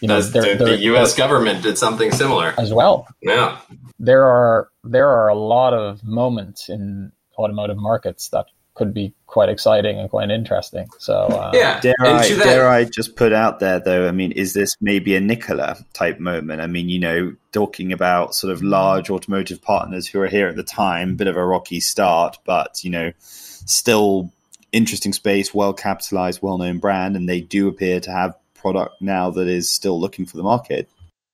[0.00, 1.14] you know, they're, the, they're, the U.S.
[1.14, 3.06] government did something similar as well.
[3.20, 3.58] Yeah,
[3.98, 8.46] there are there are a lot of moments in automotive markets that
[8.76, 10.86] could be quite exciting and quite interesting.
[10.98, 14.06] So uh, yeah, dare I that- dare I just put out there though?
[14.06, 16.60] I mean, is this maybe a Nikola type moment?
[16.60, 20.56] I mean, you know, talking about sort of large automotive partners who are here at
[20.56, 24.30] the time, bit of a rocky start, but you know, still
[24.72, 29.30] interesting space, well capitalized, well known brand, and they do appear to have product now
[29.30, 30.88] that is still looking for the market.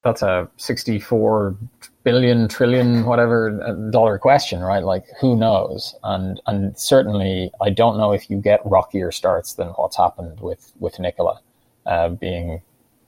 [0.05, 1.57] That's a sixty-four
[2.05, 4.82] billion trillion whatever uh, dollar question right?
[4.82, 5.94] Like who knows?
[6.03, 10.72] And and certainly i don't know if you get rockier starts than what's happened with
[10.80, 11.40] with Nikola
[11.86, 12.61] uh, being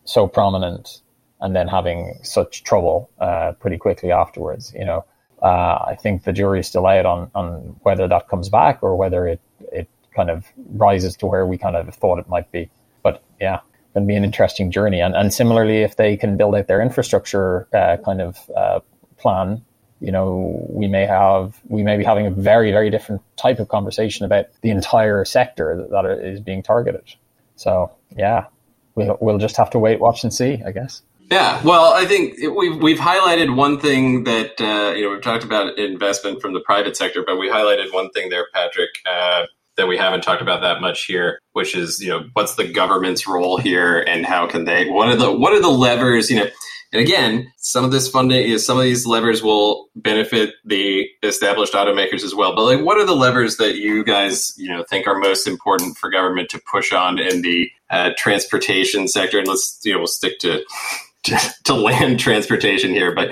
[0.04, 1.00] so prominent
[1.40, 5.04] and then having such trouble uh, pretty quickly afterwards you know?
[5.42, 8.96] Uh, i think the jury is still out on on whether that comes back or
[8.96, 9.40] whether it
[9.72, 12.70] it kind of rises to where we kind of thought it might be.
[13.02, 13.60] But yeah
[13.94, 15.00] going to be an interesting journey.
[15.00, 18.80] And, and similarly, if they can build out their infrastructure uh, kind of uh,
[19.16, 19.64] plan,
[20.00, 23.68] you know, we may have we may be having a very very different type of
[23.68, 27.14] conversation about the entire sector that, that is being targeted.
[27.56, 28.46] So yeah,
[28.94, 31.02] we'll we'll just have to wait, watch, and see, I guess.
[31.30, 35.44] Yeah, well, I think we've we've highlighted one thing that uh, you know we've talked
[35.44, 39.86] about investment from the private sector, but we highlighted one thing there, Patrick, uh, that
[39.86, 43.58] we haven't talked about that much here, which is you know what's the government's role
[43.58, 46.48] here and how can they what are the what are the levers you know?
[46.92, 51.72] And again some of this funding is some of these levers will benefit the established
[51.72, 55.08] automakers as well but like what are the levers that you guys you know think
[55.08, 59.38] are most important for government to push on in the uh, transportation sector?
[59.38, 60.62] And let's you know we'll stick to
[61.24, 63.30] to, to land transportation here but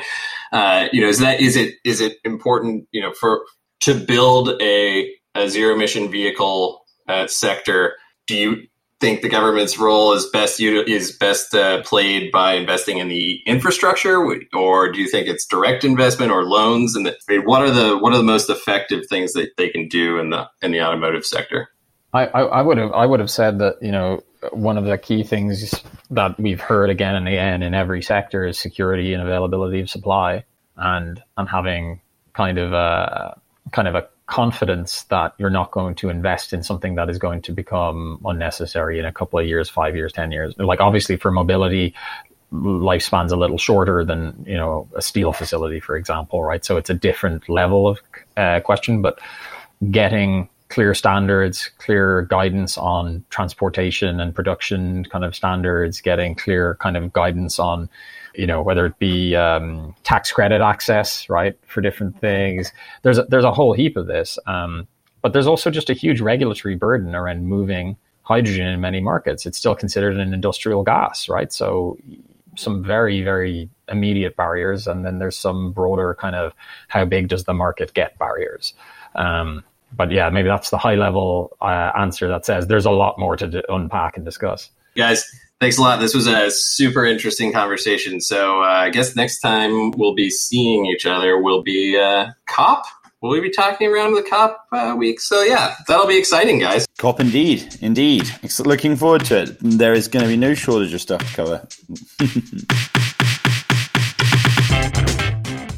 [0.52, 3.42] uh, you know is that is it is it important you know for
[3.80, 8.66] to build a a zero emission vehicle uh, sector, do you
[9.02, 14.24] think the government's role is best is best uh, played by investing in the infrastructure,
[14.54, 16.94] or do you think it's direct investment or loans?
[16.94, 17.12] And
[17.44, 20.48] what are the what are the most effective things that they can do in the
[20.62, 21.68] in the automotive sector?
[22.14, 24.22] I, I, would have I would have said that you know
[24.52, 28.58] one of the key things that we've heard again and again in every sector is
[28.58, 30.44] security and availability of supply,
[30.76, 32.00] and and having
[32.34, 33.40] kind of a
[33.72, 37.42] kind of a confidence that you're not going to invest in something that is going
[37.42, 40.54] to become unnecessary in a couple of years, five years, 10 years.
[40.56, 41.94] Like obviously for mobility,
[42.50, 46.64] lifespan's a little shorter than, you know, a steel facility, for example, right?
[46.64, 48.00] So it's a different level of
[48.38, 49.20] uh, question, but
[49.90, 56.96] getting clear standards, clear guidance on transportation and production kind of standards, getting clear kind
[56.96, 57.90] of guidance on,
[58.34, 62.72] you know, whether it be um, tax credit access, right, for different things.
[63.02, 64.86] There's a, there's a whole heap of this, um,
[65.20, 69.46] but there's also just a huge regulatory burden around moving hydrogen in many markets.
[69.46, 71.52] It's still considered an industrial gas, right?
[71.52, 71.98] So
[72.56, 76.52] some very very immediate barriers, and then there's some broader kind of
[76.88, 78.74] how big does the market get barriers.
[79.14, 79.64] Um,
[79.94, 83.36] but yeah, maybe that's the high level uh, answer that says there's a lot more
[83.36, 84.70] to d- unpack and discuss.
[84.96, 85.24] Guys,
[85.62, 86.00] Thanks a lot.
[86.00, 88.20] This was a super interesting conversation.
[88.20, 92.84] So uh, I guess next time we'll be seeing each other We'll be uh, COP.
[93.20, 95.20] Will we be talking around the COP uh, week?
[95.20, 96.84] So yeah, that'll be exciting, guys.
[96.98, 98.28] COP indeed, indeed.
[98.58, 99.56] Looking forward to it.
[99.60, 101.68] There is going to be no shortage of stuff to cover.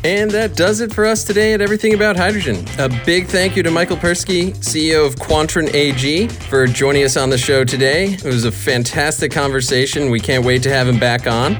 [0.04, 2.62] And that does it for us today at Everything About Hydrogen.
[2.78, 7.30] A big thank you to Michael Perschke, CEO of Quantron AG, for joining us on
[7.30, 8.12] the show today.
[8.12, 10.10] It was a fantastic conversation.
[10.10, 11.56] We can't wait to have him back on.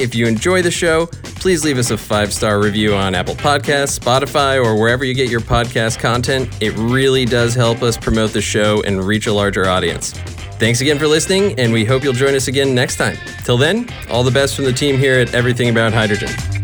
[0.00, 3.98] If you enjoy the show, please leave us a five star review on Apple Podcasts,
[3.98, 6.48] Spotify, or wherever you get your podcast content.
[6.62, 10.12] It really does help us promote the show and reach a larger audience.
[10.60, 13.16] Thanks again for listening, and we hope you'll join us again next time.
[13.44, 16.57] Till then, all the best from the team here at Everything About Hydrogen.